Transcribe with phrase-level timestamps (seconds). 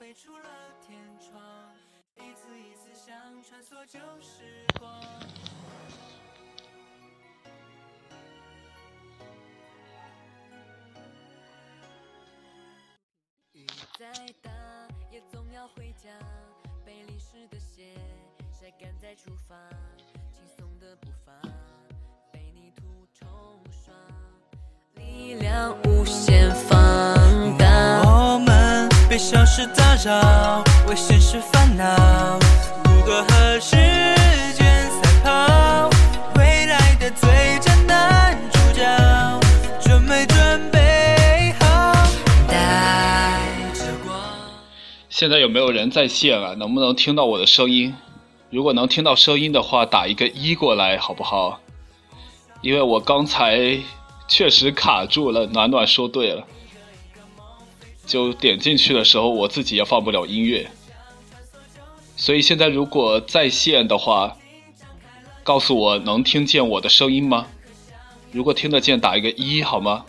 [0.00, 0.48] 飞出了
[0.80, 1.42] 天窗，
[2.16, 4.98] 一次一次想穿梭旧时光。
[13.52, 13.66] 雨
[13.98, 14.10] 再
[14.40, 14.50] 大
[15.12, 16.08] 也总要回家，
[16.82, 17.94] 被淋湿的鞋
[18.58, 19.54] 晒干再出发，
[20.32, 21.30] 轻松的步伐
[22.32, 23.28] 被泥土冲
[23.70, 23.92] 刷，
[24.94, 26.19] 力量无限
[29.20, 32.38] 们被小事打扰，为现实烦恼，
[32.82, 33.76] 不过和时
[34.56, 35.90] 间赛跑，
[36.36, 37.28] 未来的最
[37.60, 38.82] 佳男主角，
[39.78, 41.92] 准没准备好？
[42.48, 43.42] 带
[43.74, 44.16] 着光。
[45.10, 46.54] 现在有没有人在线啊？
[46.54, 47.94] 能不能听到我的声音？
[48.48, 51.60] 如果能听到声音的话，打一个一过来好不好？
[52.62, 53.78] 因为我刚才
[54.26, 55.46] 确实卡住了。
[55.46, 56.44] 暖暖说对了，
[58.10, 60.68] 就点进去的时候，我自己也放不了音乐。
[62.16, 64.36] 所以现在如果在线的话，
[65.44, 67.46] 告诉我能听见我的声音吗？
[68.32, 70.04] 如果听得见，打一个一好吗？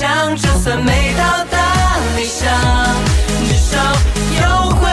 [0.00, 2.48] 想，就算没到达理想，
[3.46, 3.76] 至少
[4.40, 4.88] 有回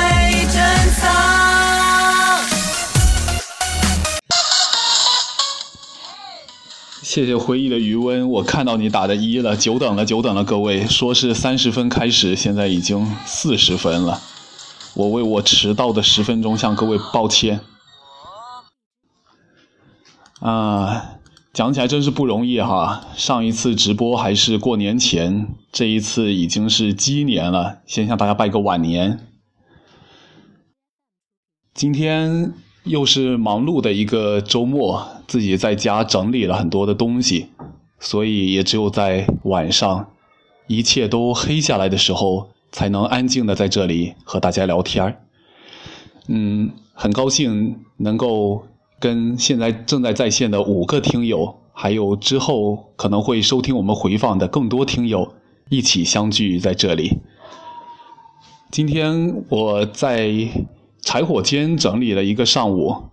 [7.08, 14.20] 谢谢回忆的余温，我看到你打的一了，久等了，久等了，各位，说是三十分开始，现在已经四十分了，
[14.94, 17.62] 我为我迟到的十分钟向各位抱歉。
[20.42, 21.12] 啊，
[21.54, 29.26] 讲起来真是不容易哈，上一次直播还是过年前，这一次已经是鸡年了，先向大家拜个晚年。
[31.74, 32.52] 今天
[32.88, 37.48] 又是忙碌的一个周末，自己在家整理了很多的东西，
[38.00, 40.08] 所以也只有在晚上，
[40.68, 45.18] 一切都黑下来的时候，才能安静的在这里和大家聊天。
[46.28, 48.64] 嗯，很高兴能够
[49.00, 55.34] 跟现在正在在线的五个听友，还有之后可能会收听我们回放的更多听友
[55.70, 57.20] 一起相聚在这里。
[58.72, 60.50] 今天我在
[61.08, 63.04] 柴火间整理了一个上午，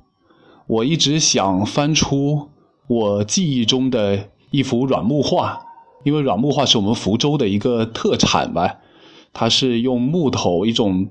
[0.67, 2.49] 我一直想翻出
[2.89, 5.61] 我记忆中的一幅软木画，
[6.03, 8.79] 因为软木画是我们福州的一个特产吧。
[9.33, 11.07] 它是用木头一种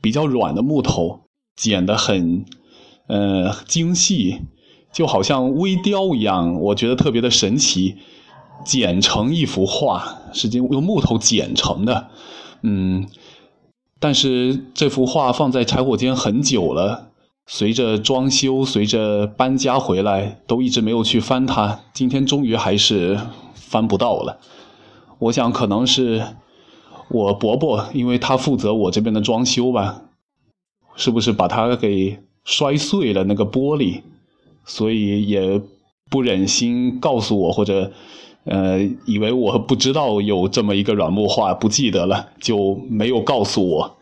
[0.00, 1.22] 比较软的木头
[1.56, 2.44] 剪得很
[3.08, 4.42] 呃精细，
[4.92, 7.96] 就好像微雕一样，我觉得特别的神奇。
[8.64, 12.10] 剪成一幅画，是用用木头剪成的，
[12.62, 13.08] 嗯。
[14.00, 17.10] 但是这幅画放在柴火间很久了，
[17.46, 21.80] 随着装修，随着搬家回来，都一直没有去翻它。
[21.92, 23.20] 今天终于还是
[23.54, 24.40] 翻不到了。
[25.18, 26.24] 我想可能是
[27.10, 30.04] 我伯伯，因为他负责我这边的装修吧，
[30.96, 34.00] 是不是把它给摔碎了那个玻璃，
[34.64, 35.60] 所以也
[36.08, 37.92] 不忍心告诉我，或者
[38.44, 43.96] 呃以为我不知道有这么一个软木画，不记得了，就没有告诉我。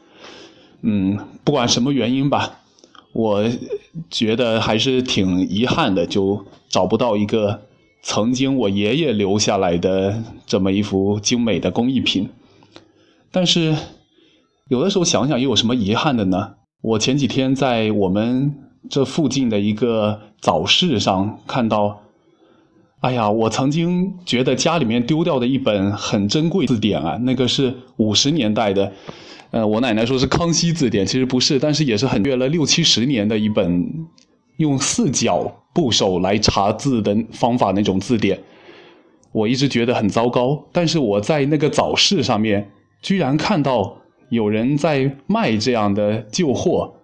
[0.83, 2.61] 嗯，不管什么原因吧，
[3.13, 3.45] 我
[4.11, 7.63] 觉得还是挺遗憾的，就找不到一个
[8.03, 12.29] 曾经我爷爷留下来的这么一幅精美的工艺品。
[13.33, 13.75] 但是
[14.69, 16.55] 有的时候想想，又有什么遗憾的呢？
[16.81, 18.55] 我前几天在我们
[18.89, 22.03] 这附近的一个早市上看到，
[23.01, 28.93] 哎呀，我曾经觉得家里面丢掉的一本很珍贵字典啊，那个是五十年代的。
[29.51, 33.89] 呃，我奶奶说是康熙字典，其实不是，但是也是很约了六七十年的一本
[34.57, 38.41] 用四角部首来查字的方法那种字典。
[39.31, 43.97] 我一直觉得很糟糕，但是我在那个早市上面居然看到
[44.29, 46.95] 有人在卖这样的旧货。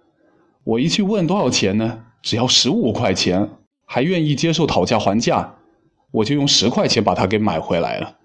[0.65, 1.99] 我一去问多少钱呢？
[2.21, 3.49] 只要十五块钱，
[3.85, 5.55] 还愿意接受讨价还价，
[6.15, 8.17] 我就用十块钱把它给买回来了。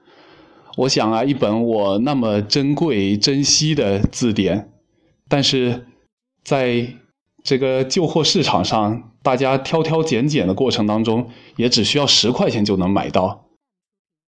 [0.76, 4.70] 我想啊，一本我那么珍贵、珍惜的字典，
[5.28, 5.86] 但是
[6.44, 6.94] 在
[7.42, 13.46] 这个旧货市场上，大家挑挑拣拣的过程当中，也只需要十块钱就能买到，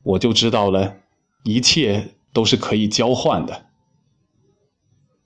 [0.05, 0.95] 我就知道了，
[1.45, 3.67] 一切都是可以交换的。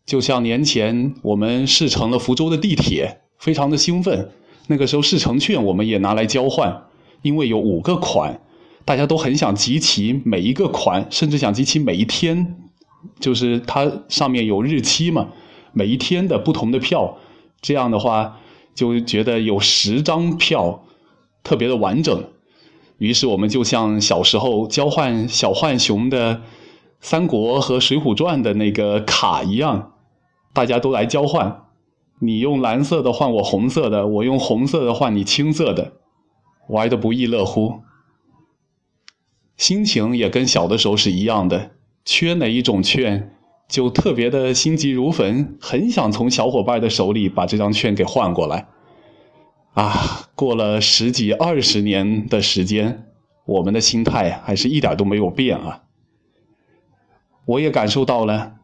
[0.06, 4.31] 就像年前我们试乘了福州的地铁，非常的兴奋，
[4.69, 6.88] 那个时候试乘券我们也拿来交换，
[7.22, 8.40] 因为有五个款。
[8.84, 12.56] 大家都很想集齐每一个款，甚至想集齐每一天，
[13.20, 15.28] 就是它上面有日期嘛，
[15.72, 17.16] 每一天的不同的票，
[17.60, 18.40] 这样的话
[18.74, 20.84] 就觉得有十张票
[21.44, 22.24] 特别的完整。
[22.98, 26.34] 于是我们就像小时候交换小浣熊的
[27.00, 29.92] 《三国》和《水浒传》的那个卡一样，
[30.52, 31.66] 大家都来交换。
[32.19, 35.92] 你用蓝色的换我红色的，我用红色的换你青色的，
[36.69, 37.82] 玩的不亦乐乎。
[39.56, 41.73] 心情也跟小的时候是一样的，
[42.05, 43.35] 缺哪一种券，
[43.69, 48.67] 就特别的心急如焚，很想从小伙伴的手里把这张券给换过来。
[49.75, 53.06] 啊，过了十几二十年的时间，
[53.47, 55.82] 我们的心态还是一点都没有变啊。
[57.44, 58.55] 我也感受到了，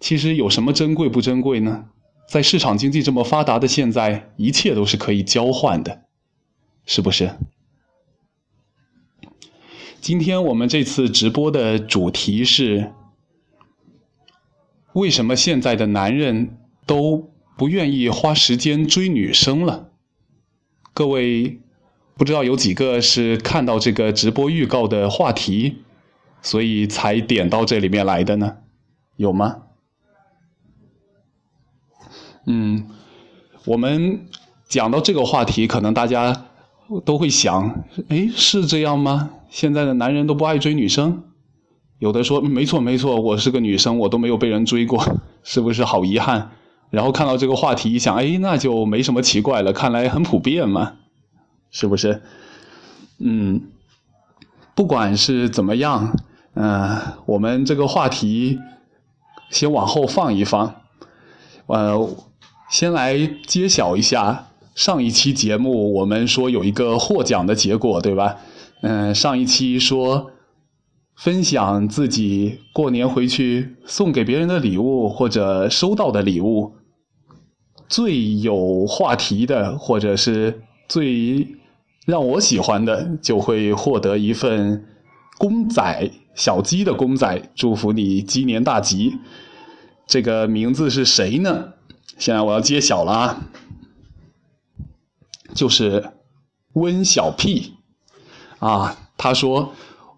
[0.00, 1.86] 其实有什么珍贵不珍贵呢？
[2.28, 6.02] 在市场经济这么发达的现在，一切都是可以交换的，
[6.88, 7.36] 是不是？
[10.00, 12.94] 今天我们这次直播的主题是：
[14.94, 16.56] 为什么现在的男人
[16.86, 19.90] 都不愿意花时间追女生了？
[20.94, 21.60] 各位，
[22.16, 25.82] 不知道有几个是看到这个直播预告的话题，
[26.40, 28.56] 所以才点到这里面来的呢？
[29.16, 29.64] 有吗？
[32.46, 32.88] 嗯，
[33.66, 34.26] 我们
[34.66, 36.46] 讲到这个话题，可能大家
[37.04, 39.30] 都会想：哎，是这样吗？
[39.50, 41.22] 现在的男人都不爱追女生？
[41.98, 45.04] 有的说没错没错，我是个女生，我都没有被人追过，
[45.42, 46.50] 是不是好遗憾？
[46.90, 50.94] 然后看到这个话题一想，哎，那就没什么奇怪了，看来很普遍嘛，
[51.70, 52.22] 是不是？
[53.18, 53.62] 嗯，
[54.74, 56.16] 不管是怎么样，
[56.54, 58.58] 嗯，我们这个话题
[59.50, 60.74] 先往后放一放，
[61.66, 62.08] 呃。
[62.70, 64.48] 先来揭晓一下
[64.78, 68.36] 上一期节目，我们说有一个获奖的结果，对吧？
[68.82, 70.30] 嗯，上一期说
[71.16, 76.74] 分享自己过年回去送给别人的礼物或者收到的礼物，
[77.88, 81.56] 最有话题的或者是最
[82.06, 84.86] 让我喜欢的，就会获得一份
[85.38, 89.16] 公仔小鸡的公仔，祝福你鸡年大吉。
[90.06, 91.70] 这个名字是谁呢？
[92.16, 93.40] 现在我要揭晓了啊，
[95.58, 96.12] 就是
[96.74, 97.74] 温小屁
[98.60, 99.72] 啊，他说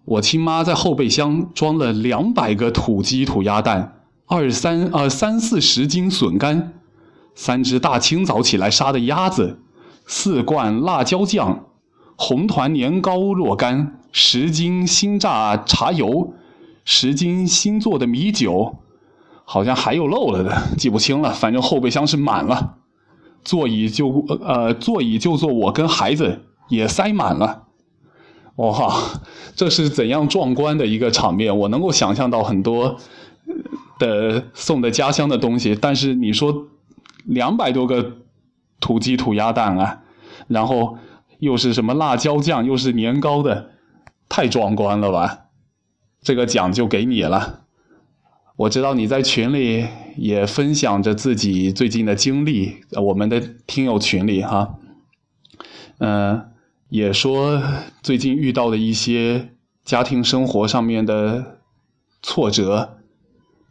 [0.05, 6.73] 我亲妈在后备箱装了两百个土鸡土鸭蛋，二三呃三四十斤笋干，
[7.33, 9.57] 三只大清早起来杀的鸭子，
[10.05, 11.65] 四罐辣椒酱，
[12.15, 16.35] 红团年糕若干，十斤新榨茶油，
[16.85, 18.75] 十斤新做的米酒。
[19.43, 21.33] 好像还有漏了的，记不清了。
[21.33, 22.75] 反正后备箱是满了，
[23.43, 27.67] 座椅就呃座椅就坐我跟孩子也塞满了。
[28.57, 28.93] 哇，
[29.55, 31.57] 这是怎样壮观的一个场面！
[31.57, 32.97] 我能够想象到很多
[33.97, 36.67] 的送的家乡的东西，但是你说
[37.25, 38.17] 两百多个
[38.79, 40.03] 土鸡土鸭蛋啊，
[40.47, 40.97] 然后
[41.39, 43.71] 又是什么辣椒酱，又是年糕的，
[44.29, 45.45] 太壮观了吧！
[46.21, 47.61] 这个奖就给你了。
[48.57, 49.87] 我知道你在群里
[50.17, 54.77] 也分享着自己最近的经历，我们的听友群里哈，
[55.99, 56.51] 嗯，
[56.89, 57.61] 也说
[58.01, 59.49] 最近遇到的一些
[59.83, 61.59] 家庭生活上面的
[62.21, 62.97] 挫折、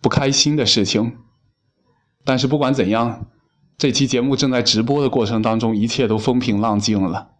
[0.01, 1.17] 不开心的事情。
[2.25, 3.27] 但是不管怎样，
[3.79, 7.31] 这期节目正在直播的过程当中，一切都风平浪静了。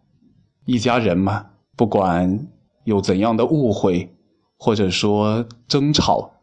[0.65, 2.47] 一家人嘛，不管
[2.83, 4.15] 有怎样的误会，
[4.57, 6.33] 或者说争吵。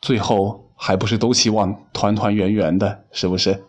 [0.00, 3.64] 最后还不是都希望团团圆圆的，是不是？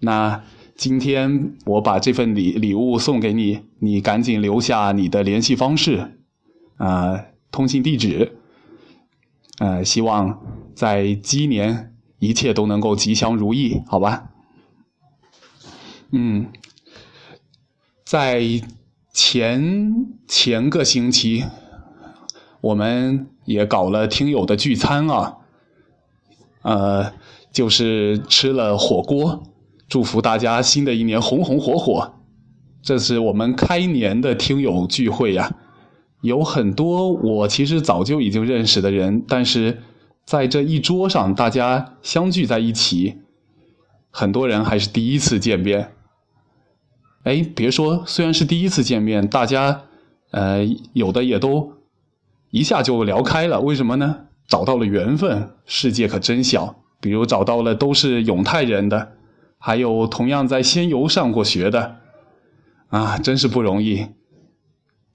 [0.00, 0.44] 那
[0.76, 6.18] 今天我把这份礼礼物送给你，你赶紧留下你的联系方式，
[6.76, 8.36] 啊，通信地址，
[9.58, 10.40] 呃，希望
[10.74, 14.28] 在鸡年一切都能够吉祥如意，好吧？
[16.10, 16.46] 嗯，
[18.04, 18.42] 在
[19.14, 21.44] 前前个星期，
[22.60, 23.28] 我们。
[23.44, 25.38] 也搞了听友的聚餐啊，
[26.62, 27.12] 呃，
[27.52, 29.42] 就是吃了火锅，
[29.88, 32.14] 祝福大家新的一年红红火火。
[32.82, 35.54] 这是我们开年的听友聚会呀，
[36.20, 39.82] 有很多我其实早就已经认识的人，但是
[40.24, 43.18] 在这一桌上大家相聚在一起，
[44.10, 45.92] 很多人还是第一次见面。
[47.24, 49.82] 哎，别说，虽然是第一次见面，大家
[50.32, 51.74] 呃有的也都。
[52.50, 54.26] 一下就聊开了，为什么呢？
[54.46, 56.76] 找到了缘分，世界可真小。
[57.00, 59.14] 比如找到了都是永泰人的，
[59.58, 61.96] 还有同样在仙游上过学的，
[62.90, 64.06] 啊，真是不容易。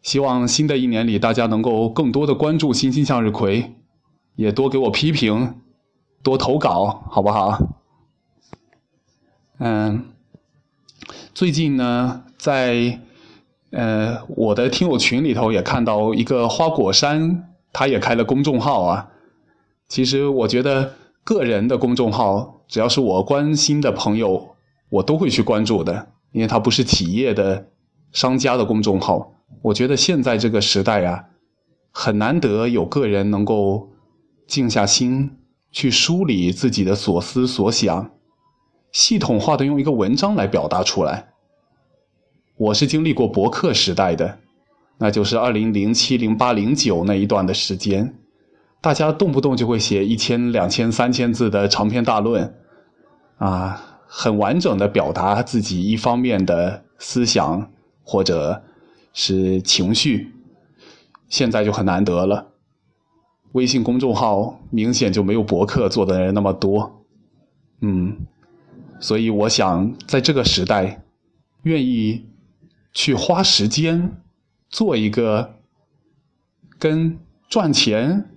[0.02, 3.76] 希望新的一年里大家能够更多的关注星星向日葵，
[4.36, 5.62] 也多给我批评，
[6.22, 7.58] 多投稿，好不好？
[9.60, 10.08] 嗯，
[11.34, 13.00] 最近呢，在
[13.72, 19.10] 呃，我的听友群里头也看到一个花果山，他也开了公众号啊。
[19.88, 24.56] 其实我觉得个人的公众号，只要是我关心的朋友，
[24.90, 27.68] 我都会去关注的，因为它不是企业的、
[28.12, 29.34] 商家的公众号。
[29.62, 31.26] 我觉得现在这个时代啊，
[31.92, 33.90] 很难得有个人能够
[34.46, 35.38] 静下心
[35.72, 38.12] 去梳理自己的所思所想，
[38.92, 41.30] 系统化的用一个文章来表达出来。
[42.58, 44.40] 我是经历过博客时代的，
[44.98, 48.16] 那就是二零零七、零八、零九那一段的时间，
[48.82, 52.54] 大家动不动就会写一千、两千、三千字的长篇大论，
[53.38, 57.72] 啊，很完整的表达自己一方面的思想
[58.04, 58.64] 或者。
[59.20, 60.32] 是情绪，
[61.28, 62.50] 现在就很难得了。
[63.54, 67.04] 微信公众号明显就没有博客做的人那么多，
[67.82, 68.16] 嗯，
[69.00, 71.02] 所以我想在这个时代，
[71.64, 72.28] 愿意
[72.94, 74.22] 去花时间
[74.70, 75.56] 做一个
[76.78, 77.18] 跟
[77.50, 78.30] 赚钱、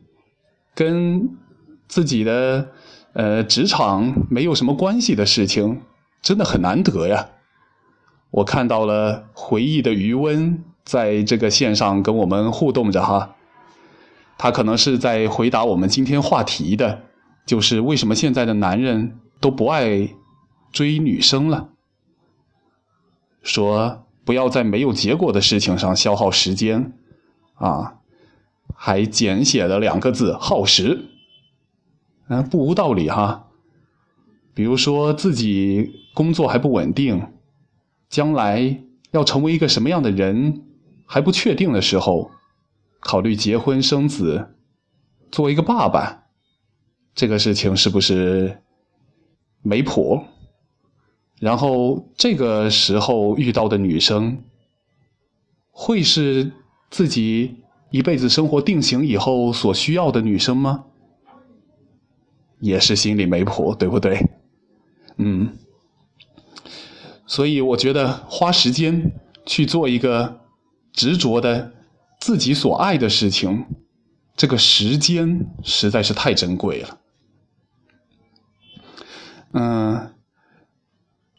[0.74, 1.28] 跟
[1.88, 2.70] 自己的
[3.12, 5.82] 呃职场没有什么关系的事情，
[6.22, 7.30] 真的很难得呀。
[8.30, 10.64] 我看到了回忆的余温。
[10.82, 13.36] 在这个线上跟我们互动着哈，
[14.38, 17.02] 他可能是在回答我们今天话题的，
[17.46, 20.08] 就是为什么现在的男人都不爱
[20.72, 21.68] 追女生了？
[23.42, 26.92] 说不要在没有结果的事情上消耗时间，
[27.54, 27.99] 啊，
[28.82, 31.04] 还简写了两个字耗时，
[32.28, 33.50] 嗯，不无道理哈。
[34.54, 37.30] 比如说自己工作还不稳定，
[38.08, 40.62] 将来要成为一个什么样的人？
[41.04, 42.30] 还不确定的时候，
[43.00, 44.54] 考虑结婚生子，
[45.30, 46.22] 做一个爸爸，
[47.14, 48.62] 这个事情是不是
[49.60, 50.24] 没谱？
[51.38, 54.42] 然后这个时候遇到的女生，
[55.70, 56.50] 会是
[56.88, 57.56] 自己
[57.90, 60.84] 一辈子生活定型以后所需要的女生吗？
[62.60, 64.30] 也是心里没谱，对不对？
[65.16, 65.56] 嗯，
[67.26, 69.12] 所以我觉得花时间
[69.44, 70.38] 去做一个。
[70.92, 71.72] 执着的
[72.18, 73.64] 自己所爱的事情，
[74.36, 76.98] 这个时间实在是太珍贵了。
[79.52, 80.12] 嗯，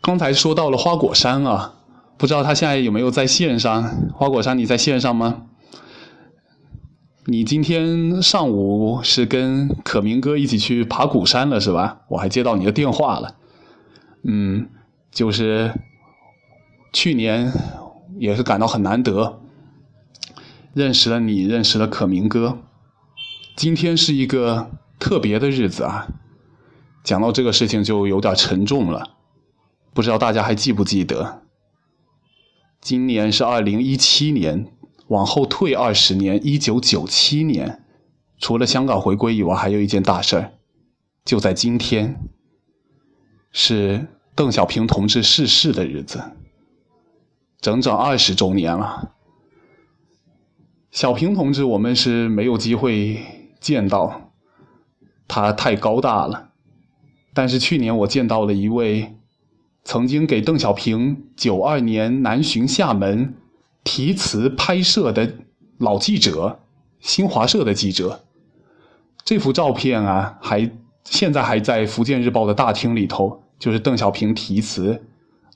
[0.02, 1.76] 刚才说到了花果山啊，
[2.18, 3.84] 不知道他现在有没有在线上？
[4.14, 5.48] 花果山，你在线上吗？
[7.26, 12.02] 你今天上午是跟可明哥一起去爬鼓山了是吧？
[12.10, 13.36] 我还接到你的电话了。
[14.24, 14.70] 嗯，
[15.12, 15.74] 就是
[16.94, 17.52] 去年。
[18.20, 19.42] 也是感到很难得，
[20.76, 22.60] 认识了你，认识了可明哥。
[23.56, 26.08] 今天是一个特别的日子啊！
[27.04, 29.16] 讲到这个事情就有点沉重了，
[29.94, 31.42] 不知道大家还记不记得？
[32.80, 34.68] 今年是二零一七年，
[35.12, 37.84] 往后退二十年，一九九七年，
[38.40, 40.54] 除了香港回归以外，还有一件大事儿，
[41.26, 42.18] 就在今天，
[43.52, 46.24] 是邓小平同志逝世的日子。
[47.60, 49.12] 整整二十周年了，
[50.92, 53.22] 小平同志，我们是没有机会
[53.60, 54.32] 见到，
[55.28, 56.52] 他太高大了。
[57.34, 59.18] 但是去年我见到了一位
[59.84, 63.36] 曾经给邓小平九二年南巡厦门
[63.84, 65.34] 题词拍摄的
[65.78, 66.60] 老记者，
[67.00, 68.24] 新华社的记者。
[69.24, 70.72] 这幅照片啊，还
[71.04, 75.04] 现在还在福建日报的大厅里头，就是邓小平题词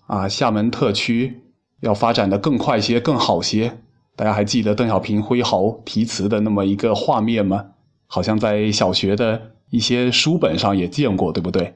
[0.08, 1.41] 啊，厦门特区。
[1.82, 3.77] 要发展的更快些、更好些。
[4.15, 7.65] 大家还记得邓小平挥毫题词的那么一个画面吗？
[8.08, 11.75] 好像在小学的一些书本上也见过，对不对？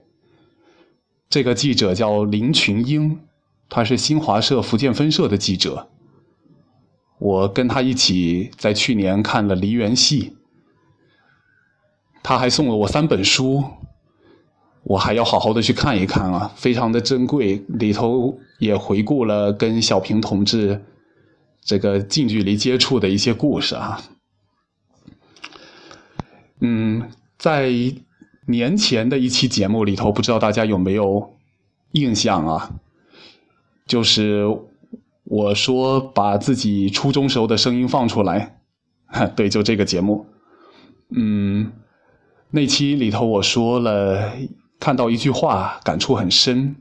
[1.29, 3.19] 这个记者叫林群英，
[3.67, 5.89] 他是新华社福建分社的记者。
[7.19, 10.37] 我跟他一起在去年看了梨园戏，
[12.23, 13.63] 他还送了我三本书。
[14.83, 17.63] 我还要好好的去看一看啊，非常的珍贵。
[17.67, 20.83] 里头也回顾了跟小平同志
[21.61, 24.01] 这个近距离接触的一些故事啊。
[26.61, 27.69] 嗯，在
[28.47, 31.37] 年前的一期节目里头，不知道大家有没有
[31.91, 32.71] 印象啊？
[33.85, 34.45] 就是
[35.29, 38.59] 我说把自己初中时候的声音放出来，
[39.37, 40.25] 对，就这个节目。
[41.15, 41.71] 嗯，
[42.51, 44.33] 那期里头我说了。
[44.81, 46.77] 看到一句话，感触很深，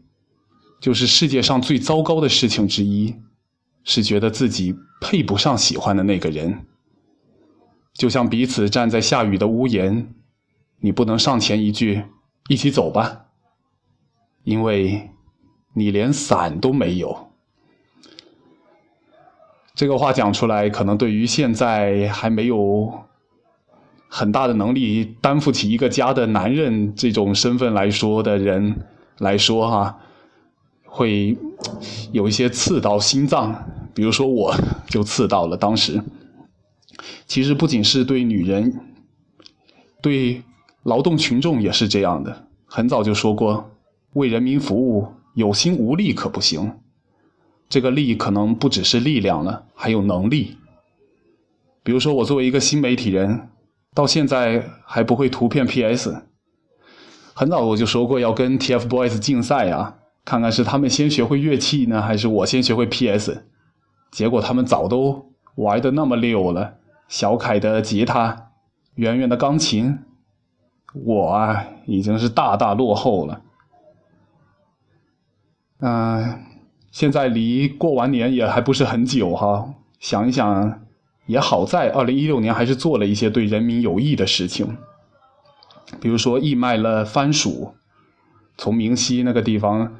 [0.80, 3.16] 就是世界上最糟糕的事情之一，
[3.82, 6.64] 是觉得自己配不上喜欢的那个人。
[7.92, 10.14] 就像彼此站在下雨的屋檐，
[10.78, 12.04] 你不能上前一句
[12.48, 13.26] “一起走吧”，
[14.46, 15.10] 因为
[15.74, 17.27] 你连伞都没有。
[19.78, 22.92] 这个话讲出来，可能对于现在还没有
[24.08, 28.74] 很大的能力担负起一个家的男人这种身份来说的人
[29.18, 29.96] 来说，哈，
[30.84, 31.38] 会
[32.10, 33.54] 有一些刺到心脏。
[33.94, 34.52] 比如说，我
[34.90, 35.56] 就刺到了。
[35.56, 36.02] 当时，
[37.28, 38.80] 其实不仅是对女人，
[40.02, 40.42] 对
[40.82, 42.48] 劳动群众也是这样的。
[42.66, 43.70] 很早就说过，
[44.14, 46.72] 为人民服务，有心无力可不行。
[47.68, 50.56] 这个力可能不只是力量了，还有能力。
[51.82, 53.50] 比如说，我作为一个新媒体人，
[53.94, 56.22] 到现在还不会图片 PS。
[57.34, 63.44] 很早我就说过要跟 TFBOYS 竞赛啊，看看是他们先学会乐器呢，还是我先学会 PS。
[64.10, 66.74] 结果他们早都玩的那么溜了，
[67.06, 68.50] 小凯的吉他，
[68.94, 69.98] 圆圆的钢琴，
[70.94, 73.42] 我啊已经是大大落后了。
[75.80, 76.47] 嗯。
[76.98, 80.80] 现在离过完年也还不是很久哈，想一想，
[81.26, 84.76] 也好在二零一六年还是做了一些对人民有益的事情，
[86.00, 87.72] 比如说义卖了番薯，
[88.56, 89.94] 从明溪那个地方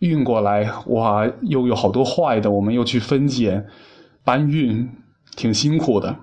[0.00, 3.68] 运过来，哇，又有好多坏的，我们又去分拣、
[4.24, 4.90] 搬运，
[5.36, 6.16] 挺辛苦的。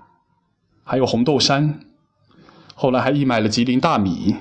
[0.84, 1.80] 还有红豆杉，
[2.74, 4.36] 后来还义卖了吉林大米，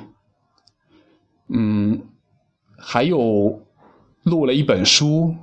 [1.47, 2.01] 嗯，
[2.77, 3.61] 还有。
[4.23, 5.33] 录了一本书，《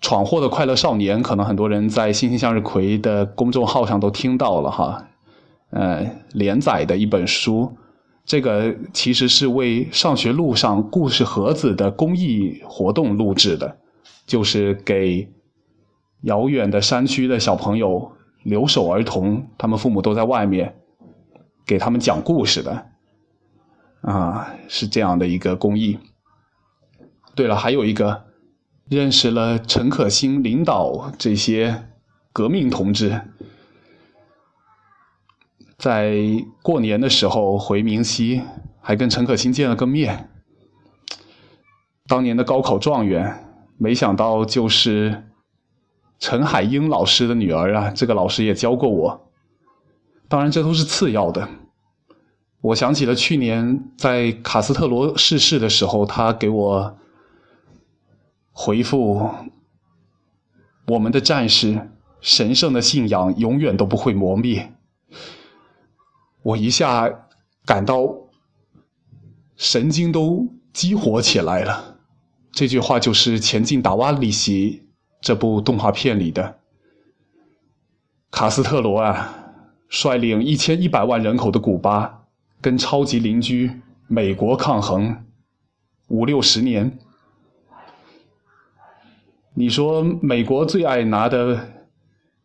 [0.00, 5.06] 闯祸的快乐少年》，可能很多人在“星星向日葵”的公众号上都听到了哈。
[5.70, 7.76] 呃，连载的一本书，
[8.24, 13.78] 这个其实是为上学路上故事盒子的公益活动录制的，
[14.26, 15.28] 就是给
[16.22, 18.12] 遥远的山区的小朋友、
[18.42, 20.74] 留守儿童，他们父母都在外面，
[21.64, 22.86] 给他们讲故事的，
[24.02, 25.98] 啊，是这样的一个公益。
[27.40, 28.24] 对了，还有一个，
[28.90, 31.88] 认识了陈可辛领导这些
[32.34, 33.22] 革命同志，
[35.78, 36.18] 在
[36.60, 38.42] 过年的时候回明溪，
[38.82, 40.28] 还跟陈可辛见了个面。
[42.06, 43.42] 当年的高考状元，
[43.78, 45.24] 没想到就是
[46.18, 47.90] 陈海英老师的女儿啊！
[47.90, 49.30] 这个老师也教过我。
[50.28, 51.48] 当然，这都是次要的。
[52.60, 56.98] 我想起了去年在卡斯特罗逝世的时候，他给我。
[58.62, 59.26] 回复：
[60.86, 61.88] 我们的战士，
[62.20, 64.74] 神圣的信仰永远都不会磨灭。
[66.42, 67.10] 我一下
[67.64, 68.06] 感到
[69.56, 71.96] 神经都激活起来了。
[72.52, 74.82] 这句话就是《前进达瓦里西》
[75.22, 76.58] 这部动画片里的
[78.30, 79.54] 卡斯特罗啊，
[79.88, 82.26] 率领一千一百万人口的古巴，
[82.60, 85.24] 跟超级邻居美国抗衡
[86.08, 86.98] 五六十年。
[89.54, 91.68] 你说美国最爱拿的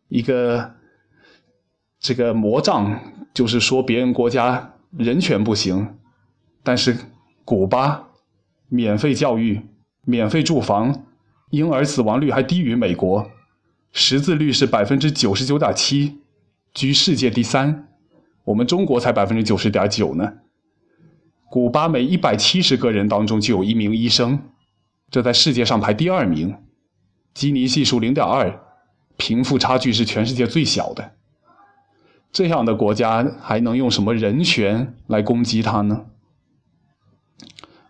[0.08, 0.74] 一个
[2.00, 3.00] 这个魔杖，
[3.32, 5.96] 就是说别人国家人权不行，
[6.62, 6.96] 但是
[7.44, 8.08] 古巴
[8.68, 9.60] 免费教育、
[10.04, 11.04] 免费住房，
[11.50, 13.30] 婴儿死亡率还低于美国，
[13.92, 16.18] 识字率是百分之九十九点七，
[16.74, 17.88] 居世界第三，
[18.44, 20.32] 我们中国才百分之九十点九呢。
[21.48, 24.40] 古巴每一百七十个人当中就有一名医生，
[25.08, 26.56] 这在世界上排第二名。
[27.36, 28.62] 基尼系数零点二，
[29.18, 31.12] 贫富差距是全世界最小的。
[32.32, 36.06] 这样的国家还能用什么人权来攻击他呢？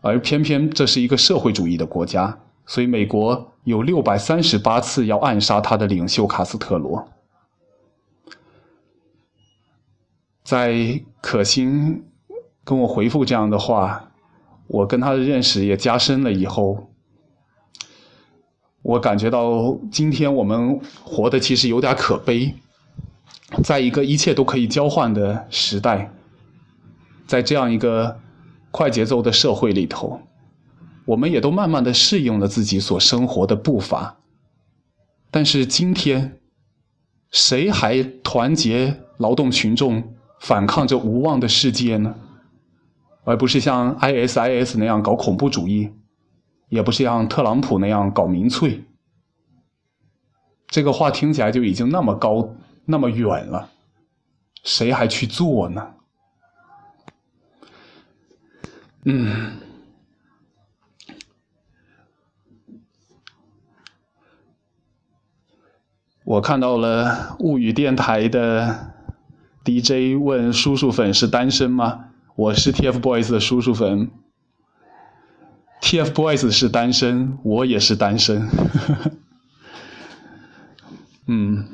[0.00, 7.06] 而偏偏这是一个社会主义的国家，所以美国有六百三十八次要暗杀他的领袖卡斯特罗。
[10.42, 12.04] 在可心
[12.64, 14.10] 跟我回复这样的话，
[14.66, 16.90] 我跟他的认识也加深了以后。
[18.86, 22.54] 我感觉到今天我们活的其实有点可悲，
[23.64, 26.12] 在一个一切都可以交换的时代，
[27.26, 28.20] 在这样一个
[28.70, 30.20] 快节奏的社会里头，
[31.04, 34.18] 我们也都慢慢的适应了自己所生活的步伐。
[35.32, 36.38] 但是今天，
[37.32, 42.14] 谁还团结劳动群众反抗这无望的世界呢？
[43.24, 45.90] 而不是像 ISIS 那样搞恐怖主义？
[46.68, 48.84] 也不是像特朗普那样搞民粹，
[50.66, 53.70] 这个话听起来就已经那么高、那么远了，
[54.64, 55.94] 谁还去做呢？
[59.04, 59.52] 嗯，
[66.24, 68.92] 我看到了物语电台的
[69.64, 72.06] DJ 问叔叔粉是单身吗？
[72.34, 74.10] 我是 TFBOYS 的叔叔粉。
[75.86, 78.48] TFBOYS 是单身，我也是单身。
[81.28, 81.64] 嗯，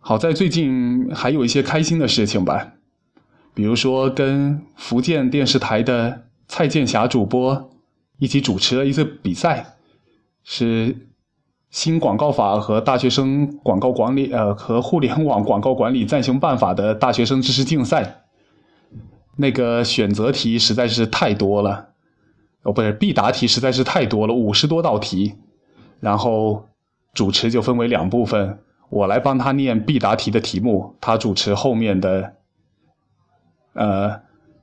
[0.00, 2.72] 好在最近还有一些开心的事情吧，
[3.54, 7.70] 比如说跟福建电视台的蔡健霞主播
[8.18, 9.76] 一起主持了一次比赛，
[10.42, 11.06] 是
[11.74, 18.22] 新广告法和大学生广告管理呃和互联网广告管理暂行办法的大学生知识竞赛。
[19.34, 21.88] 那个选择题实在是太多了，
[22.62, 25.34] 哦，不是必答题实在是太多了，五十多道题。
[25.98, 26.68] 然后
[27.12, 32.34] 主持就分为两部分，我来帮他念必答题的题目，他主持后面的
[33.72, 34.20] 呃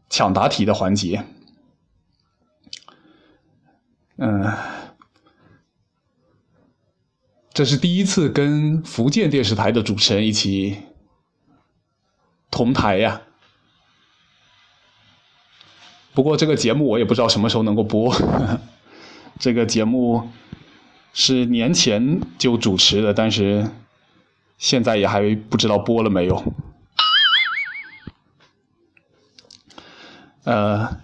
[0.09, 1.25] 抢答题的环节。
[4.15, 4.49] 嗯，
[7.61, 10.79] 这是第一次跟福建电视台的主持人一起
[12.49, 13.21] 同台呀。
[16.15, 18.11] 不过这个节目我也不知道什么时候能够播。
[19.37, 20.31] 这个节目
[21.13, 23.69] 是年前就主持的，但是
[24.57, 26.43] 现在也还不知道播了没有。
[30.45, 30.97] 呃，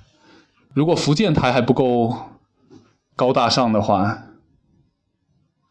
[0.74, 2.32] 如果福建台还不够
[3.16, 4.24] 高大上的话，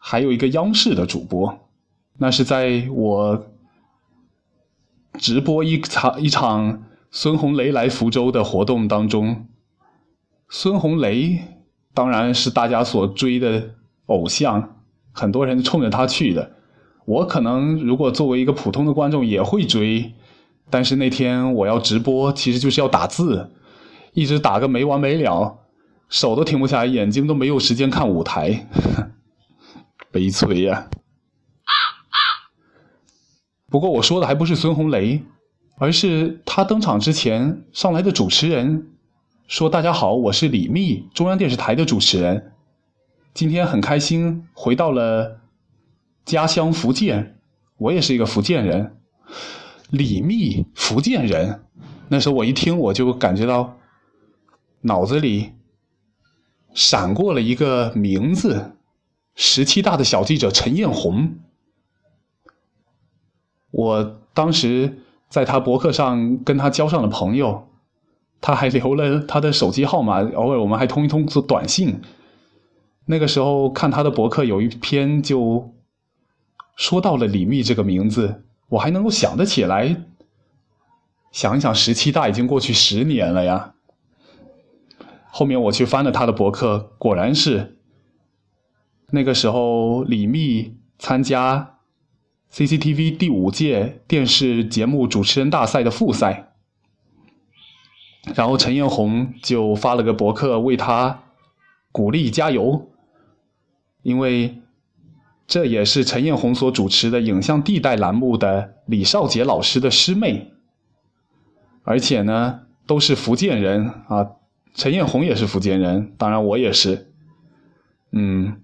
[0.08, 1.68] 还有一个央视的主播，
[2.18, 3.44] 那是在我
[5.18, 6.84] 直播一场一场。
[7.10, 9.46] 孙红雷来福州的活动当中，
[10.48, 11.40] 孙红雷
[11.92, 13.70] 当然是大家所追的
[14.06, 14.76] 偶像，
[15.12, 16.52] 很多人冲着他去的。
[17.06, 20.12] 我可能如果作为一个普通的观众也会追，
[20.70, 23.50] 但是那天我要直播，其实就是要打字，
[24.12, 25.58] 一直打个没完没了，
[26.08, 28.68] 手都停不下来，眼睛都没有时间看舞台，
[30.10, 30.88] 悲催呀！
[33.68, 35.22] 不过我说的还不是孙红雷。
[35.78, 38.92] 而是他登场之前上来的主持人
[39.46, 42.54] 说：“大家好，我是李密，中央电视台的主持人。
[43.34, 45.38] 今天很开心回到了
[46.24, 47.38] 家乡福建，
[47.76, 48.96] 我也是一个福建人。
[49.90, 51.62] 李密，福建人。
[52.08, 53.76] 那时候我一听，我就感觉到
[54.80, 55.52] 脑子里
[56.72, 58.75] 闪过了一个名字：
[59.36, 61.38] 十七大的小记者陈彦宏。
[63.70, 67.66] 我当时。”在他博客上跟他交上了朋友，
[68.40, 72.00] 他还留了他的手机号码，偶尔我们还通一通做短信。
[73.06, 75.74] 那个时候看他的博客有一篇就
[76.76, 80.04] 说到了李密这个名字，我还能够想得起来。
[81.32, 83.74] 想一想，十七大已经过去十年了呀。
[85.28, 87.75] 后面我去翻了他的博客，果然是
[89.10, 91.72] 那个时候李密参加。
[92.48, 96.52] CCTV 第五届电视节目主持人大赛的复赛，
[98.34, 101.24] 然后陈彦宏就发了个博客为他
[101.92, 102.88] 鼓励加油，
[104.02, 104.62] 因为
[105.46, 110.52] 这也是陈彦宏所主持的影像地带栏目的李少杰老师的师妹，
[111.82, 114.30] 而且呢都是福建人啊，
[114.72, 117.12] 陈彦宏也是福建人，当然我也是，
[118.12, 118.62] 嗯，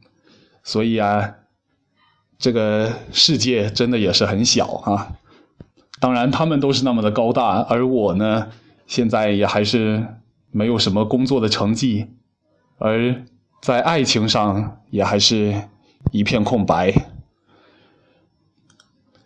[0.62, 1.35] 所以啊。
[2.38, 5.12] 这个世界真的也是很小啊！
[6.01, 8.48] 当然，他们都是那么的高大，而我呢，
[8.88, 10.05] 现在也还是
[10.51, 12.09] 没有什么工作的成绩，
[12.79, 13.22] 而
[13.61, 15.55] 在爱情上也还是
[16.11, 16.92] 一片空白。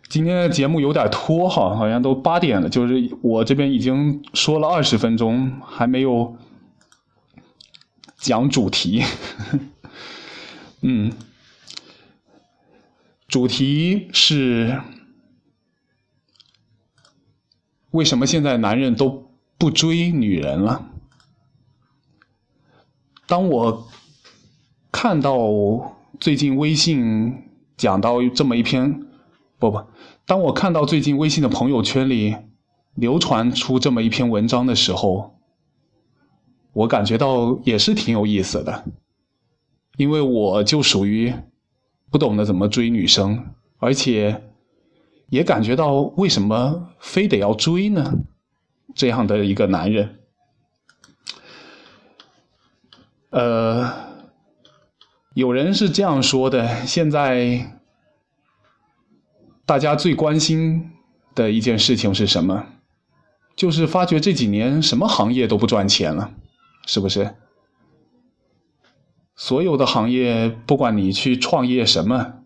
[0.07, 6.37] 今天的节目有点拖哈，好像都八点了，就是我这边已经说了二十分钟，还没有
[8.19, 9.03] 讲主题。
[10.81, 11.11] 嗯。
[13.27, 14.81] 主题是
[17.91, 20.89] 为什么现在男人都不追女人了？
[23.27, 23.87] 当我
[24.89, 29.05] 看到最近微信讲到这么一篇，
[29.59, 29.83] 不不，
[30.25, 32.37] 当我看到最近微信的朋友圈里
[32.95, 35.37] 流传出这么一篇文章的时候，
[36.71, 38.85] 我感觉到也是挺有意思的，
[39.97, 41.33] 因为我就属于。
[42.09, 44.41] 不懂得怎么追女生，而且
[45.27, 48.13] 也感觉到为什么非得要追呢？
[48.95, 50.19] 这样的一个男人，
[53.29, 53.91] 呃，
[55.33, 57.77] 有人是这样说的：现在
[59.65, 60.91] 大家最关心
[61.35, 62.67] 的一件事情是什么？
[63.53, 66.31] 就是发觉这几年什么行业都不赚钱了，
[66.85, 67.35] 是不是？
[69.37, 72.39] 所有的行业不管你去创业什么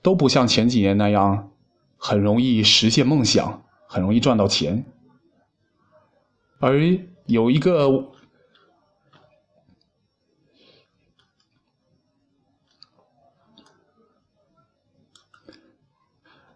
[0.00, 1.50] 都不像前几年那样
[1.98, 4.86] 很容易实现梦想很容易赚到钱。
[6.58, 8.12] 而有一个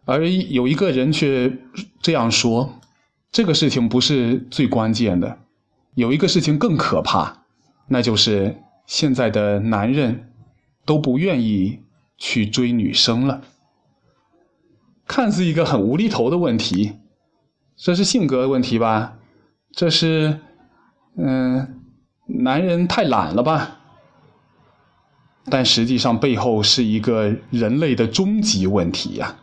[0.06, 1.58] 而有一个人却
[2.00, 2.80] 这样说
[3.30, 5.38] 这个事情不是最关键的。
[5.94, 7.44] 有一个事情更可怕
[7.86, 10.32] 那就是现在的男人
[10.84, 11.80] 都不愿意
[12.18, 13.42] 去追女生了。
[15.06, 16.98] 看似一个很无厘头的问题，
[17.76, 19.18] 这是性格问题吧？
[19.70, 20.40] 这是，
[21.16, 21.82] 嗯，
[22.26, 23.80] 男人太懒了吧？
[25.46, 29.36] 但实际上背后是一个人类的终极问题呀。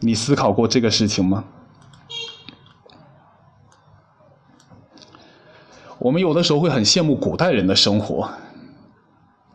[0.00, 1.44] 你思考过这个事情吗？
[6.06, 8.30] 我们有的时候会很羡慕古代人的生活。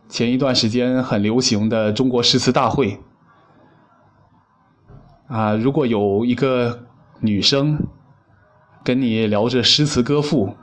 [0.10, 3.00] 前一段时间很流行的中国诗词大会，
[5.28, 6.88] 啊，如果有一个
[7.22, 7.80] 女生
[8.84, 10.54] 跟你聊着诗词歌赋，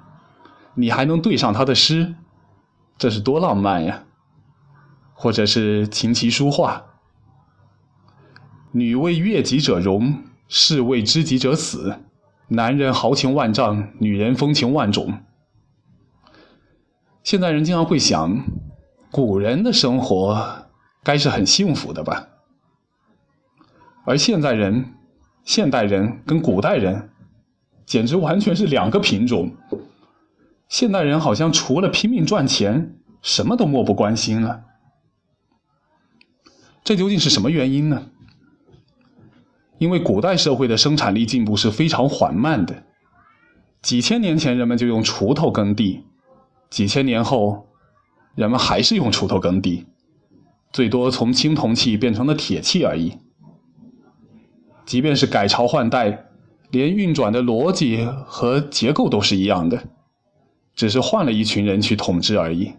[0.74, 2.14] 你还能对上她的诗，
[2.98, 4.04] 这是多浪漫呀！
[5.14, 6.84] 或者是琴棋书画。
[8.72, 11.96] 女为悦己者容，士为知己者死。
[12.48, 15.20] 男人豪情万丈，女人风情万种。
[17.28, 18.42] 现在人经常会想，
[19.10, 20.70] 古人的生活
[21.04, 22.26] 该是很幸福的吧？
[24.06, 24.94] 而现在人，
[25.44, 27.10] 现代人跟古代人，
[27.84, 29.54] 简直完全是两个品种。
[30.70, 34.62] 现代人好像除了拼命赚钱，什么都漠不关心了。
[36.82, 38.06] 这究竟是什么原因呢？
[39.76, 42.84] 因为古代社会的生产力进步是非常缓慢的，
[43.82, 46.06] 几千年前人们就用锄头耕地，
[46.70, 47.68] 几千年后，
[48.34, 49.86] 人们还是用锄头耕地，
[50.72, 53.18] 最多从青铜器变成了铁器而已。
[54.86, 56.26] 即便是改朝换代，
[56.70, 59.84] 连运转的逻辑和结构都是一样的，
[60.74, 62.74] 只是换了一群人去统治而已。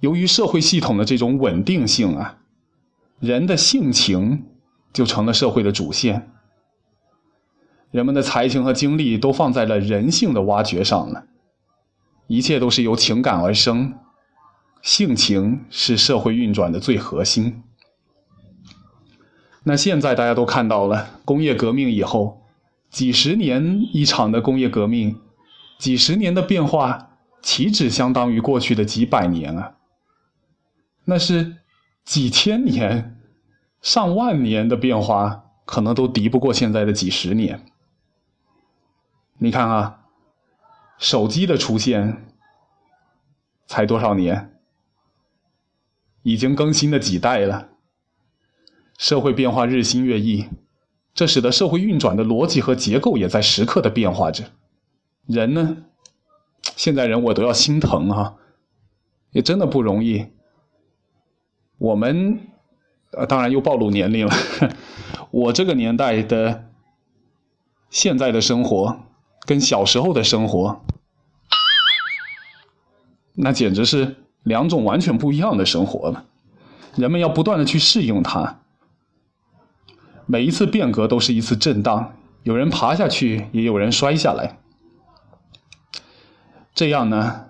[0.00, 2.38] 由于社会系统的这种稳定性啊，
[3.18, 4.46] 人的性情。
[4.92, 6.32] 就成了社会的主线，
[7.92, 11.26] 人们的才情和精力都放在了人性的挖掘上了，
[12.30, 13.98] 一切都是由情感而生，
[14.82, 17.64] 性情是社会运转的最核心。
[19.64, 22.46] 那现在大家都看到了，工业革命以后，
[22.88, 25.18] 几十年一场的工业革命，
[25.76, 29.74] 几十年的变化，岂止相当于过去的几百年啊？
[31.06, 31.56] 那是
[32.04, 33.16] 几千年。
[33.82, 37.66] 上万年的变化，可能都敌不过现在的几十年。
[39.38, 39.99] 你看啊，
[41.00, 42.26] 手机的出现
[43.66, 44.60] 才多少年，
[46.22, 47.70] 已经更新了几代了。
[48.98, 50.48] 社会变化日新月异，
[51.14, 54.44] 这使得社会运转的逻辑和结构也在时刻的变化着。
[55.26, 55.78] 人呢，
[56.76, 58.36] 现在人我都要心疼啊，
[59.32, 60.28] 也真的不容易。
[61.78, 62.46] 我们。
[63.12, 64.32] 呃，当然又暴露年龄了。
[65.32, 66.70] 我这个年代的
[67.88, 69.00] 现在的生活，
[69.46, 70.80] 跟小时候的生活，
[73.34, 76.24] 那简直是两种完全不一样的生活了。
[76.96, 78.60] 人们要不断的去适应它，
[80.26, 84.58] 每一次变革都是一次震荡，有人爬下去，也有人摔下来。
[86.74, 87.46] 这样呢，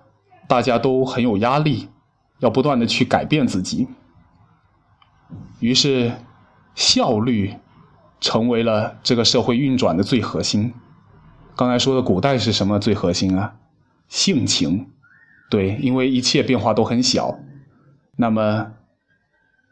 [0.47, 1.89] 大家都很有压力，
[2.39, 3.87] 要不断的去改变自己。
[5.59, 6.13] 于是，
[6.75, 7.55] 效率
[8.19, 10.73] 成为了这个社会运转的最核心。
[11.55, 13.55] 刚才说的古代是什么最核心啊？
[14.07, 14.89] 性情，
[15.49, 17.39] 对，因为一切变化都很小。
[18.15, 18.73] 那么，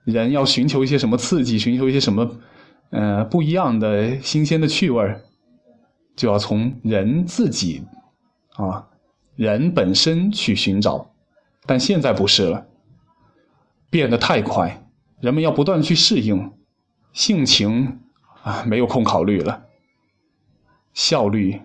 [0.04, 2.32] 人要寻求一些什么刺激，寻求一些什么，
[2.92, 5.22] 呃，不一样的新鲜的趣味儿，
[6.16, 7.84] 就要从人自己
[8.56, 8.88] 啊，
[9.36, 11.14] 人本身去寻找。
[11.66, 12.68] 但现在不是了，
[13.90, 14.86] 变得太快。
[15.20, 16.54] 人们要不断去适应，
[17.12, 18.00] 性情
[18.42, 19.66] 啊没有空考虑了，
[20.94, 21.62] 效率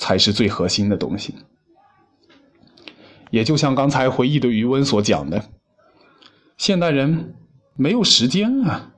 [0.00, 1.34] 才是最核心的东西。
[3.30, 5.44] 也就像刚才回忆的余温所讲的，
[6.56, 7.34] 现代人
[7.76, 8.92] 没有时间啊，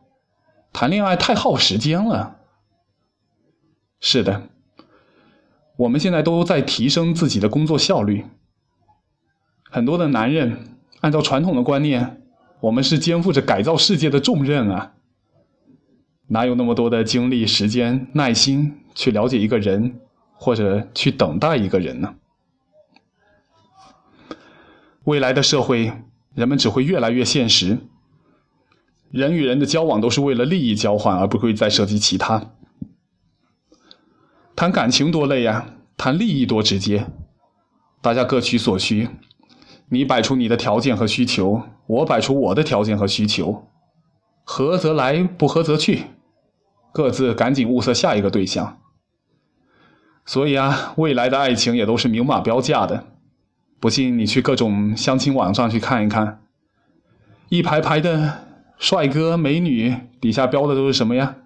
[0.72, 2.36] 谈恋爱太耗时间了。
[4.00, 4.48] 是的，
[5.76, 8.24] 我们现在都在提升自己的工作效率，
[9.68, 12.22] 很多的男人按照传统的观念。
[12.60, 14.94] 我们是肩负着改造世界的重任啊！
[16.28, 20.00] 哪有那么多的精力、时间、耐心去了解一个人，
[20.42, 22.16] 或者去等待一个人呢？
[25.04, 25.92] 未来的社会，
[26.34, 27.78] 人们只会越来越现实。
[29.12, 32.50] 人与人的交往都是为了利益交换，而不会再涉及其他。
[34.56, 37.06] 谈感情多累呀，谈利益多直接，
[38.00, 39.08] 大家各取所需。
[39.90, 43.68] 你摆出你的条件和需求，我摆出我的条件和需求，
[44.42, 46.06] 合则来，不合则去，
[46.92, 48.81] 各自赶紧物色下一个对象。
[50.24, 53.04] 所以啊，未来的爱情也都是明码标价的。
[53.80, 56.42] 不信你去各种相亲网上去看一看，
[57.48, 58.44] 一排排的
[58.78, 61.36] 帅哥美女，底下标的都是什么呀？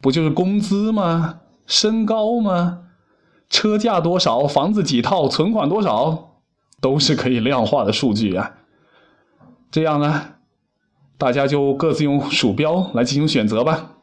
[0.00, 1.40] 不就是工资吗？
[1.66, 2.80] 身高吗？
[3.50, 4.46] 车价多少？
[4.46, 5.28] 房子几套？
[5.28, 6.30] 存款多少？
[6.80, 8.52] 都是可以量化的数据啊。
[9.70, 10.22] 这样呢，
[11.18, 13.93] 大家就各自用鼠标来进行选择吧。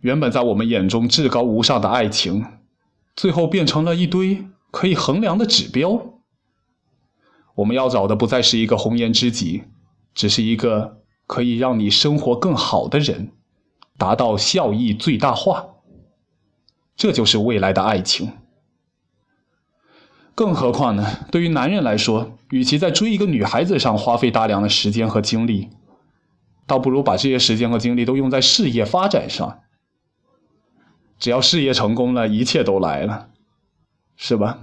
[0.00, 2.44] 原本在我们眼中至高无上的爱情，
[3.16, 4.46] 最后变成了一堆。
[4.72, 6.00] 可以衡量的指标，
[7.56, 9.64] 我们要找的不再是一个红颜知己，
[10.14, 13.32] 只是一个可以让你生活更好的人，
[13.98, 15.66] 达到效益最大化。
[16.94, 18.30] 这就是未来的爱情。
[20.36, 21.04] 更何况呢？
[21.32, 25.70] 对于男人来说，与其在追一个女孩子上花费大量的时间和精力，
[26.64, 29.62] 倒不如把这些时间和精力都用在事业发展上。
[31.20, 33.28] 只要事业成功了，一切都来了。
[34.16, 34.58] 是吧？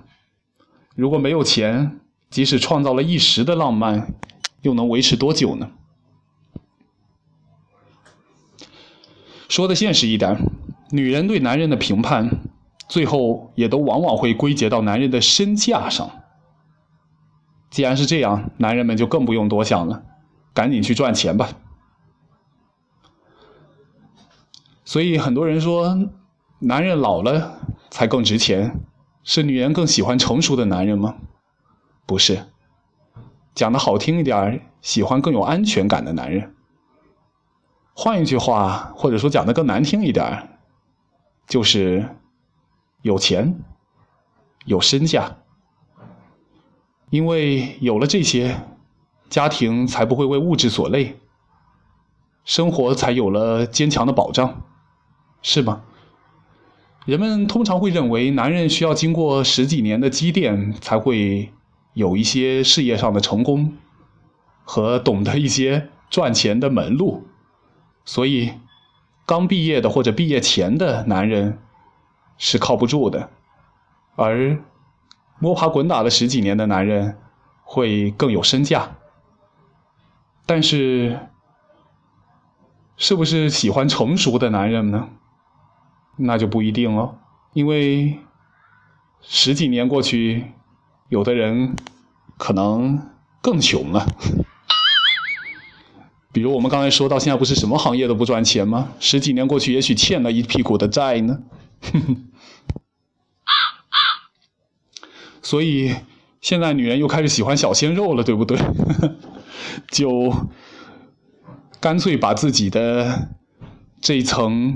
[0.95, 4.13] 如果没有钱，即使创造了一时的浪漫，
[4.61, 5.71] 又能维持多久呢？
[9.47, 10.37] 说的现实一点，
[10.91, 12.41] 女人对男人的评判，
[12.87, 16.09] 最后也都往往会归结到男人的身价上。
[17.69, 20.03] 既然是这样，男人们就更不用多想了，
[20.53, 21.49] 赶紧去赚钱吧。
[24.85, 26.09] 所以很多人说，
[26.59, 28.83] 男人老了才更值钱。
[29.23, 31.17] 是女人更喜欢成熟的男人吗？
[32.05, 32.45] 不是，
[33.53, 36.55] 讲的好听一点喜欢更有安全感的男人。
[37.93, 40.57] 换一句话，或者说讲的更难听一点
[41.45, 42.07] 就是
[43.01, 43.59] 有钱、
[44.63, 45.39] 有身价。
[47.09, 48.61] 因为有了这些，
[49.29, 51.19] 家庭才不会为物质所累，
[52.45, 54.63] 生活才有了坚强的保障，
[55.41, 55.83] 是吗？
[57.07, 61.53] 人们通常会认为，男人需要经过十几年的积淀，才会
[61.93, 63.77] 有一些事业上的成功，
[64.65, 67.25] 和懂得一些赚钱的门路。
[68.03, 68.51] 所以，
[69.25, 71.59] 刚毕业的或者毕业前的男人
[72.37, 73.29] 是靠不住的，
[74.17, 74.61] 而
[75.39, 77.17] 摸爬滚打了十几年的男人
[77.63, 78.97] 会更有身价。
[80.45, 81.17] 但是，
[82.97, 85.07] 是不是喜欢成熟的男人呢？
[86.17, 87.19] 那就不一定了，
[87.53, 88.19] 因为
[89.21, 90.51] 十几年过去，
[91.09, 91.75] 有的人
[92.37, 93.07] 可能
[93.41, 94.07] 更穷了。
[96.31, 98.89] 比如我们刚才说到，现在不是什么行业都不赚钱吗？
[98.99, 101.39] 十几年过去，也许欠了一屁股的债呢。
[105.41, 105.95] 所以
[106.41, 108.57] 现在女人又开始喜欢小鲜肉了，对不对？
[109.89, 110.33] 就
[111.79, 113.29] 干脆把自己的
[114.01, 114.73] 这一层。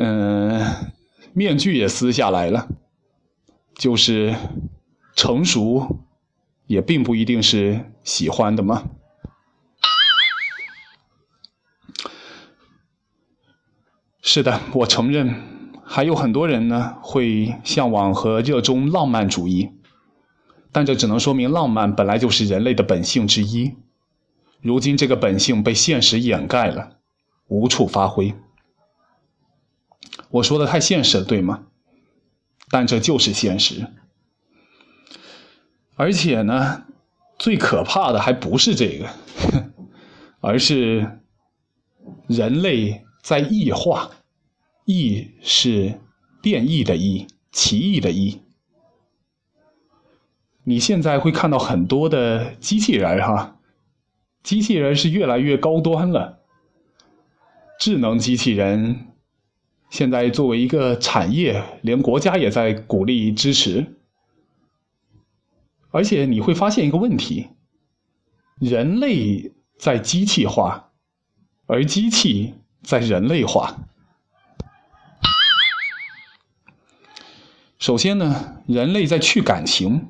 [0.00, 0.92] 嗯，
[1.32, 2.68] 面具也撕下来了，
[3.74, 4.36] 就是
[5.16, 6.04] 成熟，
[6.68, 8.90] 也并不一定是喜欢的嘛。
[14.22, 15.34] 是的，我承认，
[15.84, 19.72] 还有很多人呢会向往和热衷浪漫主义，
[20.70, 23.74] 但这只能说明浪漫本来就是人类的本性之一。
[24.60, 26.98] 如今这个本性被现实掩盖了，
[27.48, 28.32] 无处发挥。
[30.30, 31.66] 我说的太现实了，对吗？
[32.70, 33.86] 但这就是现实。
[35.96, 36.84] 而且呢，
[37.38, 39.08] 最可怕的还不是这个，
[40.40, 41.20] 而是
[42.26, 44.10] 人类在异化。
[44.84, 46.00] 异是
[46.40, 48.40] 变异的异，奇异的异。
[50.64, 53.58] 你现在会看到很多的机器人哈，
[54.42, 56.38] 机器人是越来越高端了，
[57.78, 59.07] 智能机器人。
[59.90, 63.94] 现在作为一个产业，连国家也在鼓励支持。
[65.90, 67.48] 而且你会发现一个问题：
[68.58, 70.90] 人类在机器化，
[71.66, 73.78] 而机器在人类化。
[77.78, 80.08] 首先呢，人类在去感情，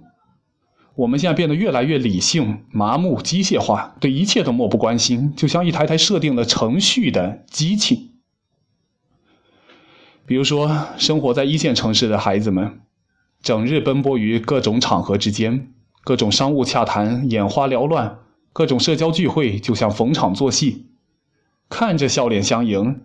[0.97, 8.08] 我们现在变得越来越理性、麻木、机械化，对一切都漠不关心，就像一台台设定了程序的机器。
[10.29, 12.83] 比如说，生活在一线城市的孩子们，
[13.41, 15.73] 整日奔波于各种场合之间，
[16.05, 18.19] 各种商务洽谈眼花缭乱，
[18.53, 20.85] 各种社交聚会就像逢场作戏，
[21.71, 23.01] 看着笑脸相迎，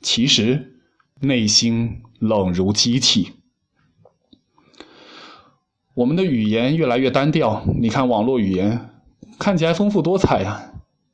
[0.00, 0.80] 其实
[1.20, 3.34] 内心冷如机器。
[5.94, 8.90] 我们的语言越来越单调，你看网络语言
[9.38, 10.72] 看起来丰富多彩啊，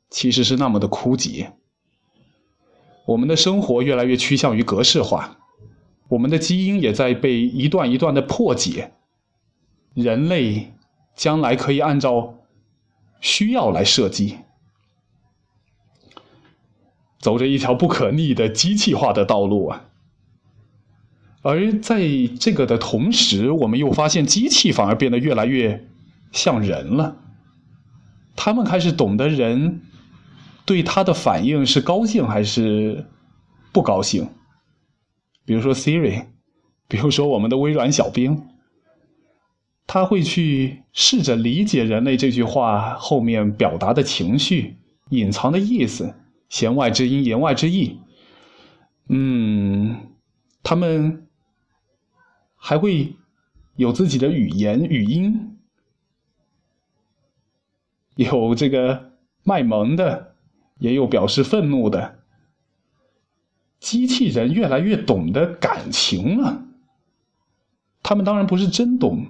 [0.09, 1.53] 其实是那么的枯竭。
[3.05, 5.37] 我们的生活越来越趋向于格式化，
[6.09, 8.91] 我们的基因也在被一段一段的破解。
[9.93, 10.73] 人类
[11.15, 12.39] 将来可以按照
[13.21, 14.37] 需要来设计，
[17.19, 19.85] 走着一条不可逆的机器化的道路啊！
[21.43, 22.01] 而在
[22.39, 25.87] 这个的同时，我们又发现机器反而变得越来越
[26.31, 27.17] 像人了。
[28.35, 29.81] 他们开始懂得人
[30.65, 33.05] 对他的反应是高兴还是
[33.71, 34.27] 不高兴。
[35.45, 36.25] 比如说 Siri，
[36.87, 38.47] 比如说我们的微软小兵，
[39.85, 44.77] 他会去试着理解人类这句话后面表达的情绪、
[45.09, 46.15] 隐藏的意思、
[46.49, 47.99] 弦外之音、言外之意。
[49.09, 49.97] 嗯，
[50.63, 51.19] 他们。
[52.65, 53.13] 还会
[53.75, 55.57] 有自己的语言语音，
[58.15, 59.11] 有这个
[59.43, 60.35] 卖萌的，
[60.79, 62.22] 也有表示愤怒的。
[63.83, 66.63] 机器人越来越懂得感情了。
[68.01, 69.27] 他们当然不是真懂，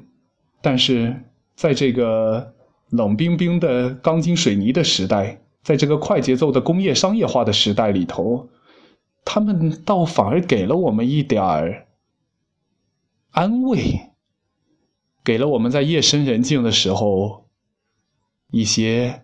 [0.61, 1.23] 但是
[1.55, 2.53] 在这个
[2.91, 8.47] 冷冰冰的钢筋水泥的时代，在这个快节奏的工业商业化的时代里头，
[9.25, 11.87] 他们倒反而给了我们一点儿。
[13.31, 14.11] 安慰，
[15.23, 17.47] 给了我们在夜深人静的时候
[18.51, 19.23] 一些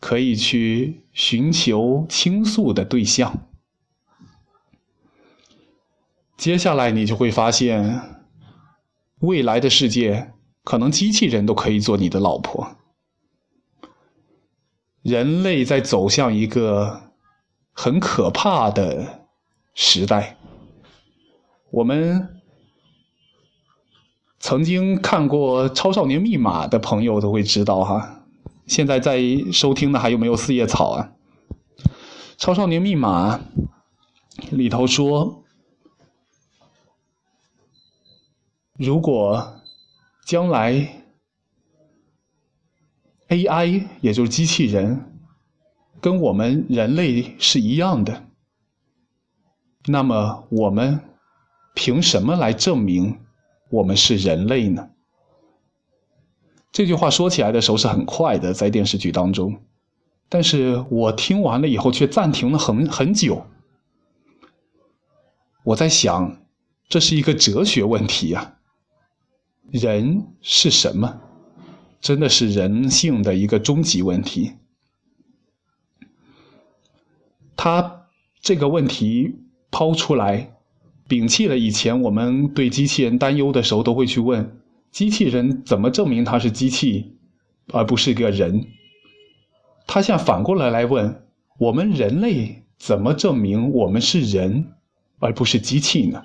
[0.00, 3.47] 可以去寻求倾诉的对象。
[6.38, 8.00] 接下来你就会发现，
[9.18, 10.32] 未来的世界
[10.62, 12.76] 可能机器人都可以做你的老婆。
[15.02, 17.10] 人类在走向一个
[17.72, 19.26] 很可怕的
[19.74, 20.36] 时代，
[21.70, 22.34] 我们。
[24.40, 28.22] 曾经看过《超少年密码》的朋友都会知道哈，
[28.68, 29.20] 现在在
[29.52, 31.10] 收听的还有没有四叶草啊？
[32.38, 33.36] 《超少年密码》
[34.50, 35.42] 里头说，
[38.78, 39.60] 如果
[40.24, 41.02] 将来
[43.26, 45.18] AI 也就是机器人
[46.00, 48.24] 跟我们人类是一样的，
[49.86, 51.00] 那么我们
[51.74, 53.18] 凭什么来证明？
[53.68, 54.90] 我们是人类呢？
[56.70, 59.60] 这句话说起来的时候是很快的，在电视剧当中，
[60.28, 63.44] 但是我听完了以后却暂停了很很久。
[65.64, 66.40] 我在想，
[66.88, 68.54] 这是一个哲学问题呀。
[69.70, 71.20] 人是什么？
[72.00, 74.52] 真的是人性的一个终极问题。
[77.56, 78.06] 他
[78.40, 79.36] 这个问题
[79.70, 80.54] 抛出来。
[81.08, 84.60] 摒弃了以前我们对机器人担忧的时候，都会去问：
[84.90, 87.16] 机器人怎么证明它是机器，
[87.72, 88.66] 而不是个人？
[89.86, 91.22] 他现在反过来来问：
[91.58, 94.66] 我们人类怎么证明我们是人，
[95.18, 96.24] 而不是机器呢？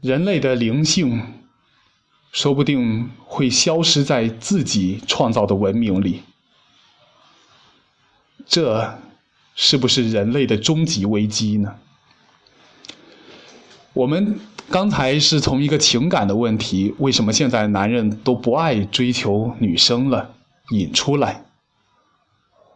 [0.00, 1.22] 人类的灵性，
[2.32, 6.22] 说不定会消失在自己创造的文明里。
[8.46, 8.98] 这。
[9.60, 11.74] 是不是人类的终极危机呢？
[13.92, 14.38] 我们
[14.70, 20.36] 刚才是从一个情感的问题，为什么现在男人都不爱追求女生了，
[20.70, 21.44] 引出来。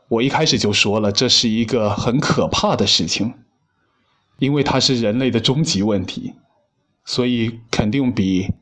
[0.08, 3.32] 我一开始就说了，这是一个很可怕的事情，
[4.40, 6.34] 因为它是人类的终极问题，
[7.04, 8.54] 所以肯定比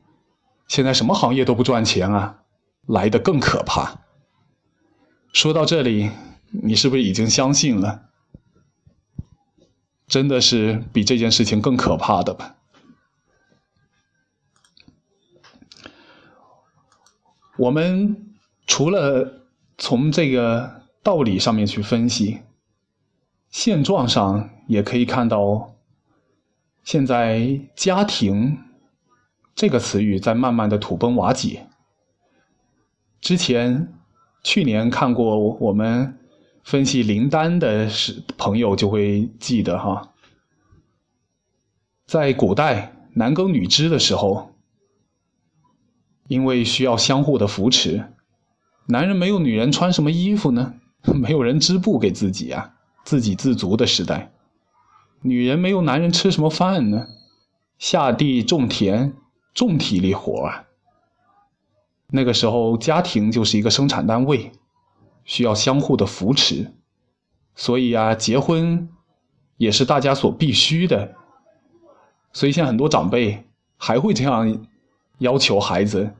[0.67, 2.43] 现在什么行业都不赚钱啊
[2.85, 4.01] 来的更可怕。
[5.33, 6.11] 说到这里，
[6.49, 8.09] 你是不是已经相信了？
[10.07, 12.57] 真的是比这件事情更可怕的吧？
[17.57, 18.33] 我们
[18.65, 22.41] 除了从这个道理上面去分析，
[23.49, 25.70] 现状上也可以看到，
[26.83, 28.59] 现在“家庭”
[29.55, 31.67] 这个词语在慢慢的土崩瓦解。
[33.19, 33.93] 之前
[34.43, 36.17] 去年看过我们。
[36.63, 40.11] 分析林丹的是朋友就会记得哈，
[42.05, 44.53] 在古代男耕女织的时候，
[46.27, 48.13] 因为需要相互的扶持，
[48.85, 50.75] 男人没有女人穿什么衣服呢？
[51.01, 54.31] 没有人织布给自己啊，自给自足的时代，
[55.21, 57.07] 女人没有男人吃什么饭呢？
[57.77, 59.13] 下地种田，
[59.53, 60.65] 重体力活啊。
[62.07, 64.51] 那个时候家庭就是一个生产单位。
[65.23, 66.73] 需要相互的扶持，
[67.53, 68.89] 所以啊，结婚
[69.55, 71.15] 也是大家所必须的。
[72.33, 73.45] 所以，现在很多长辈
[73.77, 74.65] 还会这样
[75.19, 76.15] 要求孩子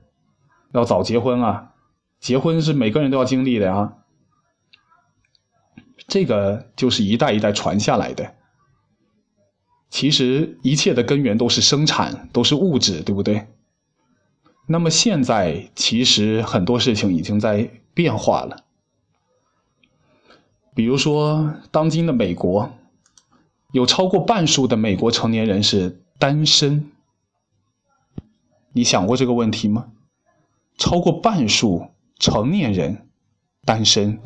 [0.71, 1.73] 要早结婚啊，
[2.19, 3.97] 结婚是每个人都要经历的呀。
[6.07, 8.35] 这个就是一代一代传下来的。
[9.91, 13.45] 其实一切的根源都是生产，都是物质，对不对？
[14.67, 18.63] 那么现在其实很多事情已经在变化了。
[20.73, 22.71] 比如说，当今的美国，
[23.73, 26.89] 有超过半数的美国成年人是单身。
[28.71, 29.91] 你想过这个问题吗？
[30.77, 31.87] 超过半数
[32.17, 33.09] 成年人
[33.65, 34.21] 单身。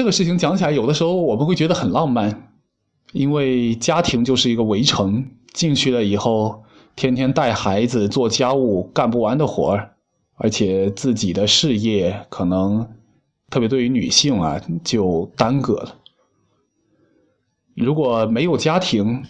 [0.00, 2.54] 这个事情讲起来，有的时候我们会觉得很浪漫，
[3.12, 6.64] 因为家庭就是一个围城，进去了以后，
[6.96, 9.92] 天天带孩子、做家务，干不完的活儿，
[10.36, 12.88] 而且自己的事业可能，
[13.50, 15.96] 特别对于女性啊，就耽搁了。
[17.74, 19.22] 如果没有家庭，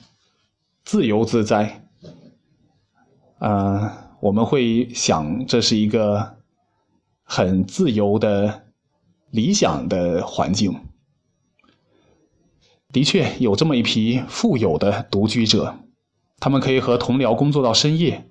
[0.85, 1.89] 自由自在，
[3.41, 3.91] 呃，
[4.21, 6.37] 我们会想这是一个
[7.25, 8.70] 很自由的。
[9.31, 10.81] 理想的环境，
[12.93, 15.77] 的确有这么一批富有的独居者，
[16.41, 18.25] 他们可以和同僚工作到深夜，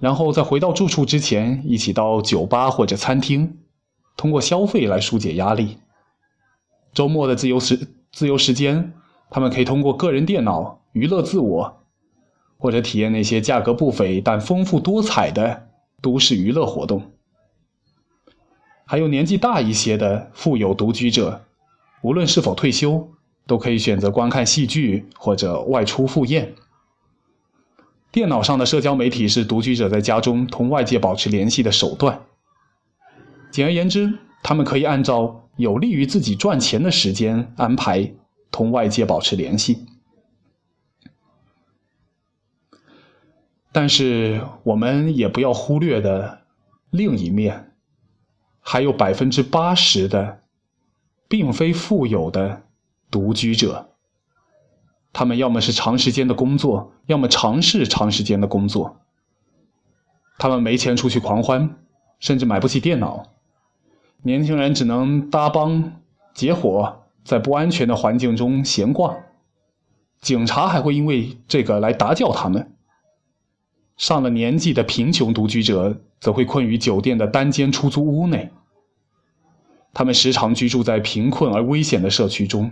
[0.00, 3.58] 然后在回到住处之前，一起到酒吧或者餐厅，
[4.16, 5.78] 通过消费来疏解压力。
[6.92, 8.94] 周末的自由时自由时间，
[9.30, 11.84] 他们可以通过个人电脑娱乐自我，
[12.58, 15.68] 或者体验那些价格不菲但丰富多彩的
[16.00, 17.11] 都市娱乐活动。
[18.84, 21.44] 还有年纪大一些的富有独居者，
[22.02, 23.10] 无论是否退休，
[23.46, 26.54] 都可以选择观看戏剧或者外出赴宴。
[28.10, 32.20] 电脑上的社交媒体是独居者在家中同外界保持联系的手段。
[33.50, 38.12] 简而言之，他们可以按照有利于自己赚钱的时间安排
[38.50, 39.86] 同外界保持联系。
[43.72, 46.42] 但是，我们也不要忽略的
[46.90, 47.71] 另一面。
[48.62, 50.40] 还有百分之八十的，
[51.28, 52.62] 并非富有的
[53.10, 53.90] 独居者。
[55.12, 58.96] 他们要么是长时间的工作，要么尝试长时间的工作。
[60.38, 61.76] 他们没钱出去狂欢，
[62.18, 63.28] 甚至买不起电脑。
[64.22, 66.00] 年轻人只能搭帮
[66.32, 69.16] 结伙，在不安全的环境中闲逛。
[70.20, 72.71] 警察还会因为这个来打搅他们。
[74.02, 76.02] 上了年纪的贫穷独居者。
[76.22, 78.52] 则会困于酒店的单间出租屋内。
[79.92, 82.70] 他们时常居住在贫困而危险的社区中，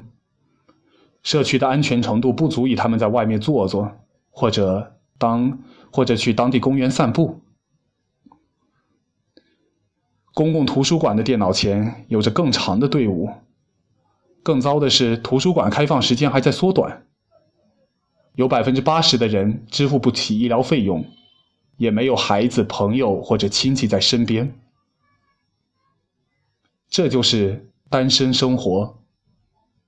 [1.24, 3.90] 社区的安全程度不足以他们在外面坐坐，
[4.30, 5.58] 或者当
[5.90, 7.40] 或者去当地公园散步。
[10.32, 13.30] 公共图书馆的电脑前有着更长的队伍。
[14.44, 17.04] 更糟的是，图书馆开放时间还在缩短。
[18.36, 21.04] 有百分之八十的人支付不起医疗费用。
[21.80, 24.52] 也没有孩子、朋友或者亲戚在身边，
[26.90, 29.02] 这就是单身生活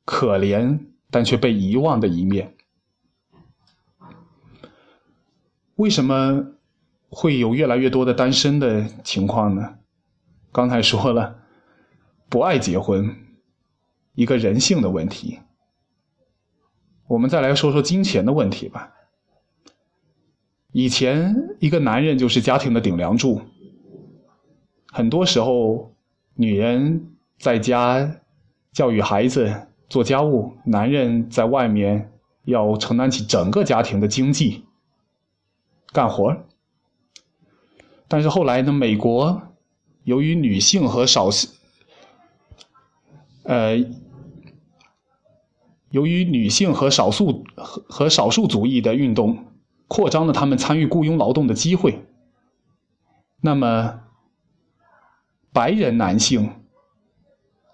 [0.07, 2.57] 可怜但却被遗忘的一面。
[5.75, 6.55] 为什么
[7.11, 9.75] 会有越来越多的单身的情况呢？
[10.51, 11.43] 刚才说了，
[12.31, 13.15] 不爱结婚，
[14.15, 15.41] 一个人性的问题。
[17.07, 18.95] 我们再来说说金钱的问题吧。
[20.73, 23.43] 以前，一个男人就是家庭的顶梁柱。
[24.87, 25.95] 很多时候，
[26.35, 28.17] 女人在家
[28.73, 32.11] 教育孩子、做家务，男人在外面
[32.45, 34.65] 要承担起整个家庭的经济、
[35.93, 36.35] 干活。
[38.09, 39.43] 但是后来呢，美国
[40.05, 41.49] 由于女性和少数，
[43.43, 43.77] 呃，
[45.91, 49.52] 由于女性和少数和和少数族裔的运动。
[49.93, 52.03] 扩张了他们参与雇佣劳动的机会。
[53.43, 54.01] 那么，
[55.53, 56.49] 白人男性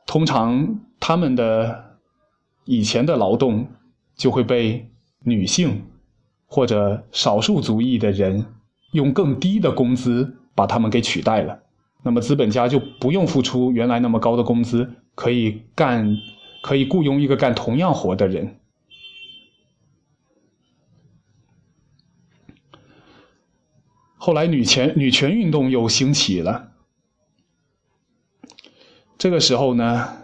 [0.04, 1.94] 通常他们的
[2.64, 3.68] 以前的劳动
[4.16, 4.90] 就会被
[5.20, 5.84] 女性
[6.48, 8.46] 或者少数族裔的人
[8.90, 11.60] 用更低的工资把他们给取代了。
[12.02, 16.16] 那么资本家就不用付出原来那么高的工资，可以干，
[16.64, 18.58] 可以雇佣一个干同样活的人。
[24.28, 26.72] 后来，女权女权运动又兴起了。
[29.16, 30.18] 这个时候呢，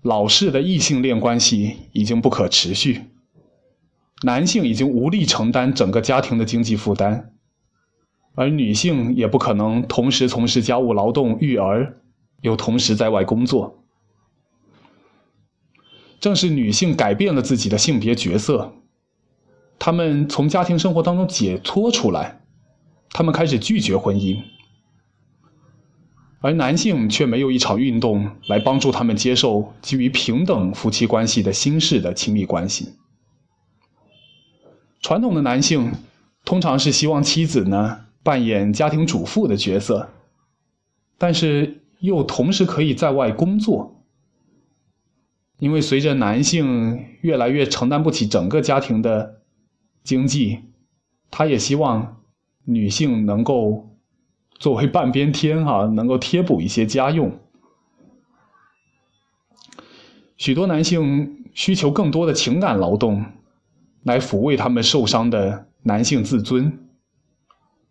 [0.00, 3.02] 老式的异性恋关系已经不可持续，
[4.22, 7.34] 男性已经无力承担整个家庭的经济负担，
[8.34, 12.00] 而女性也不可能同时从事家务劳动、育儿，
[12.40, 13.84] 又同时在外工作。
[16.18, 18.72] 正是女性改变了自己的性别角色，
[19.78, 22.40] 她们从家庭生活当中解脱出来。
[23.10, 24.42] 他们开始拒绝婚姻，
[26.40, 32.94] 而男性却没有一场运动来帮助他们接受基于平等夫妻关系的新式的亲密关系。
[35.00, 35.92] 传统的男性
[36.44, 40.10] 通常是希望妻子呢扮演家庭主妇的角色，
[41.16, 44.04] 但是又同时可以在外工作，
[45.58, 49.40] 因为随着男性越来越承担不起整个家庭的
[50.04, 50.60] 经济，
[51.30, 52.17] 他也希望
[52.68, 53.88] 女性能够
[54.58, 57.32] 作为半边天哈， 能够贴补一些家用。
[60.36, 63.24] 许多男性需求更多的情感劳动。
[64.04, 66.88] 来抚慰他们受伤的男性自尊，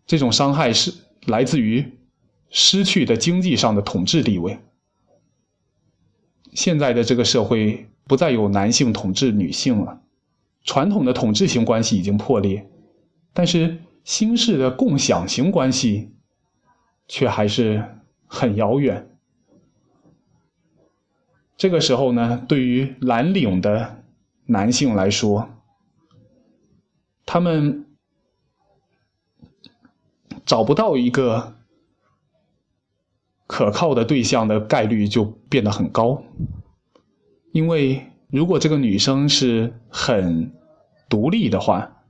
[0.04, 0.92] 这种伤害是
[1.26, 1.98] 来自于
[2.48, 4.58] 失去的经济上的统治地位。
[6.54, 10.00] 现在的这个社会不再有男性统治女性了，
[10.64, 12.68] 传统的统治型关系已经破裂，
[13.32, 13.78] 但是
[14.08, 16.14] 新式的共享型关系
[17.06, 19.14] 却还是很遥远。
[21.58, 24.02] 这个时候呢，对于蓝领的
[24.46, 25.50] 男性来说，
[27.26, 27.84] 他们
[30.46, 31.54] 找不到一个
[33.46, 36.22] 可靠的对象的概率就变得很高，
[37.52, 40.50] 因为如果这个女生是很
[41.10, 42.04] 独立的话，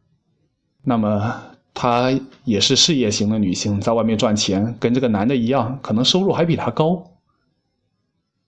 [0.85, 2.11] 那么她
[2.43, 7.13] 也是事业型的女性，在外面赚钱，跟这个男的一样，可能收入还比他高，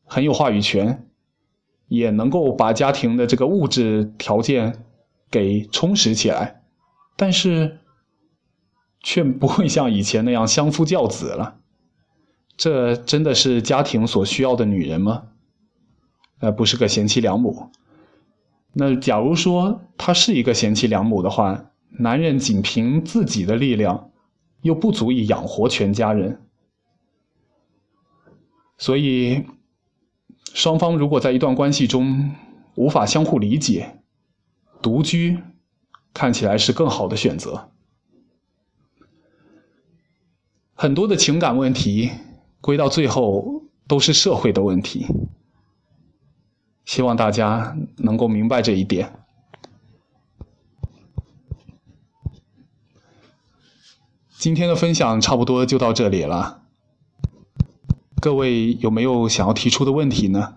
[0.05, 1.07] 很有话语权，
[1.87, 4.85] 也能够把家庭的这个物质条件
[5.31, 6.65] 给充实起来。
[7.17, 7.79] 但是，
[9.01, 11.59] 却不会像以前那样相夫教子了。
[12.57, 15.29] 这真的是家庭所需要的女人吗？
[16.41, 17.71] 呃，不是个贤妻良母。
[18.73, 24.11] 那假如说她是一个贤妻良母的话，男人仅凭自己的力量，
[24.63, 26.41] 又不足以养活全家人。
[28.79, 29.45] 所以，
[30.55, 32.35] 双方如果在一段关系中
[32.75, 34.01] 无法相互理解，
[34.81, 35.39] 独居。
[36.13, 37.71] 看起来是更好的选择。
[40.75, 42.11] 很多的情感问题，
[42.61, 45.07] 归到最后都是社会的问题。
[46.85, 49.25] 希望大家能够明白这一点。
[54.41, 56.63] 今天的分享差不多就到这里了。
[58.23, 60.55] 各位有没有想要提出的问题呢？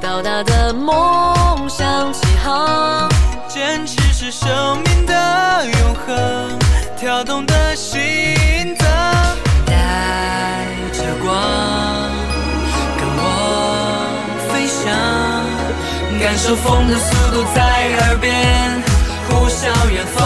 [0.00, 3.08] 到达的梦想起航，
[3.56, 6.58] 坚持是生命的永恒，
[6.94, 7.98] 跳动的心
[8.78, 8.86] 脏，
[9.64, 9.72] 带
[10.92, 11.32] 着光
[12.98, 13.24] 跟我
[14.52, 14.92] 飞翔，
[16.20, 17.62] 感受风的速度在
[18.04, 18.30] 耳边
[19.30, 20.20] 呼啸远方。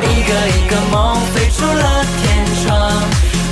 [0.00, 2.24] 一个一个梦飞出了天
[2.64, 2.72] 窗，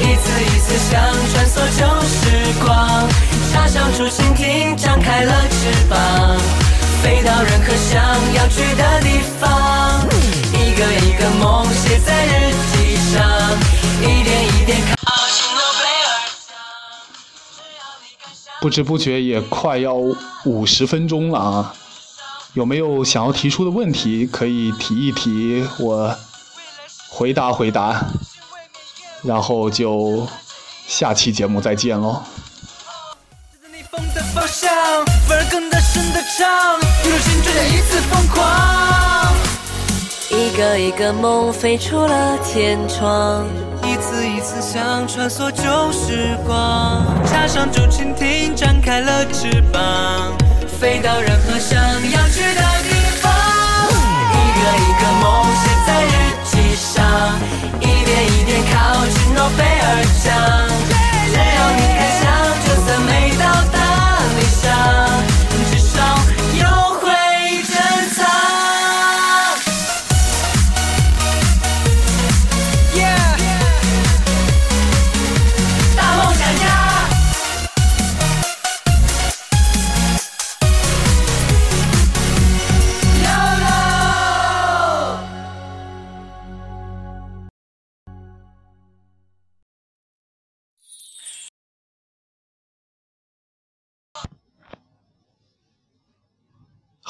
[0.00, 0.90] 一次一次想
[1.34, 2.18] 穿梭旧时
[2.64, 2.72] 光，
[3.52, 6.38] 插上竹蜻蜓，张开了翅膀，
[7.02, 8.00] 飞到任何想
[8.34, 10.06] 要去的地方。
[10.52, 13.20] 一个一个梦写在日记上，
[14.00, 16.08] 一点一点靠近诺贝尔
[16.46, 16.56] 奖。
[18.60, 19.94] 不知不觉也快要
[20.44, 21.74] 五十分钟了啊！
[22.54, 26.16] 有没有想要提出的问题可以提一提，我
[27.08, 28.06] 回答回答，
[29.22, 30.26] 然后就
[30.86, 32.22] 下期节目再见喽。
[34.60, 34.70] 着逆风的方向，
[35.26, 38.38] 反而更大声的唱，一路心追加一次疯狂。
[40.28, 43.46] 一个一个梦飞出了天窗，
[43.82, 50.36] 一次一次想穿梭旧时光，插上竹蜻蜓，展开了翅膀，
[50.80, 52.90] 飞到任何想要去的地
[53.20, 53.32] 方。
[54.30, 55.24] 一个一个梦
[55.56, 56.08] 写在日
[56.44, 57.00] 记上，
[57.80, 60.28] 一点一点靠近诺贝尔奖。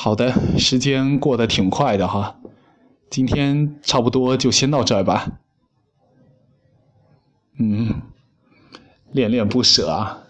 [0.02, 2.36] 好的，时间过得挺快的哈，
[3.10, 5.32] 今天差不多就先到这儿吧。
[7.58, 8.00] 嗯，
[9.12, 10.22] 恋恋不舍啊。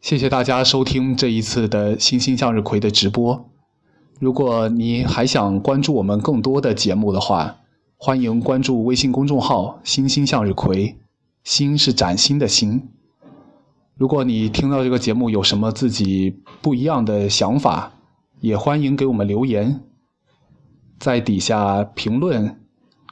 [0.00, 3.50] 谢谢大家收听这一次的星星向日葵的直播。
[4.18, 7.58] 如果你还想关注我们更多的节目的话，
[7.98, 10.96] 欢迎关注微信公众号“星星向日葵”，
[11.46, 12.90] 心是崭新的心。
[13.94, 17.92] 如果你听到这个节目有什么自己不一样的想法，
[18.40, 19.84] 也欢迎给我们留言，
[20.98, 22.60] 在底下评论，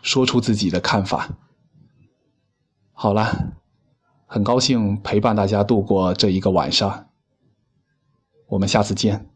[0.02, 1.28] 说出自己的看法。
[2.92, 3.54] 好了。
[4.26, 7.06] 很高兴陪伴大家度过这一个晚上，
[8.48, 9.30] 我们下次见。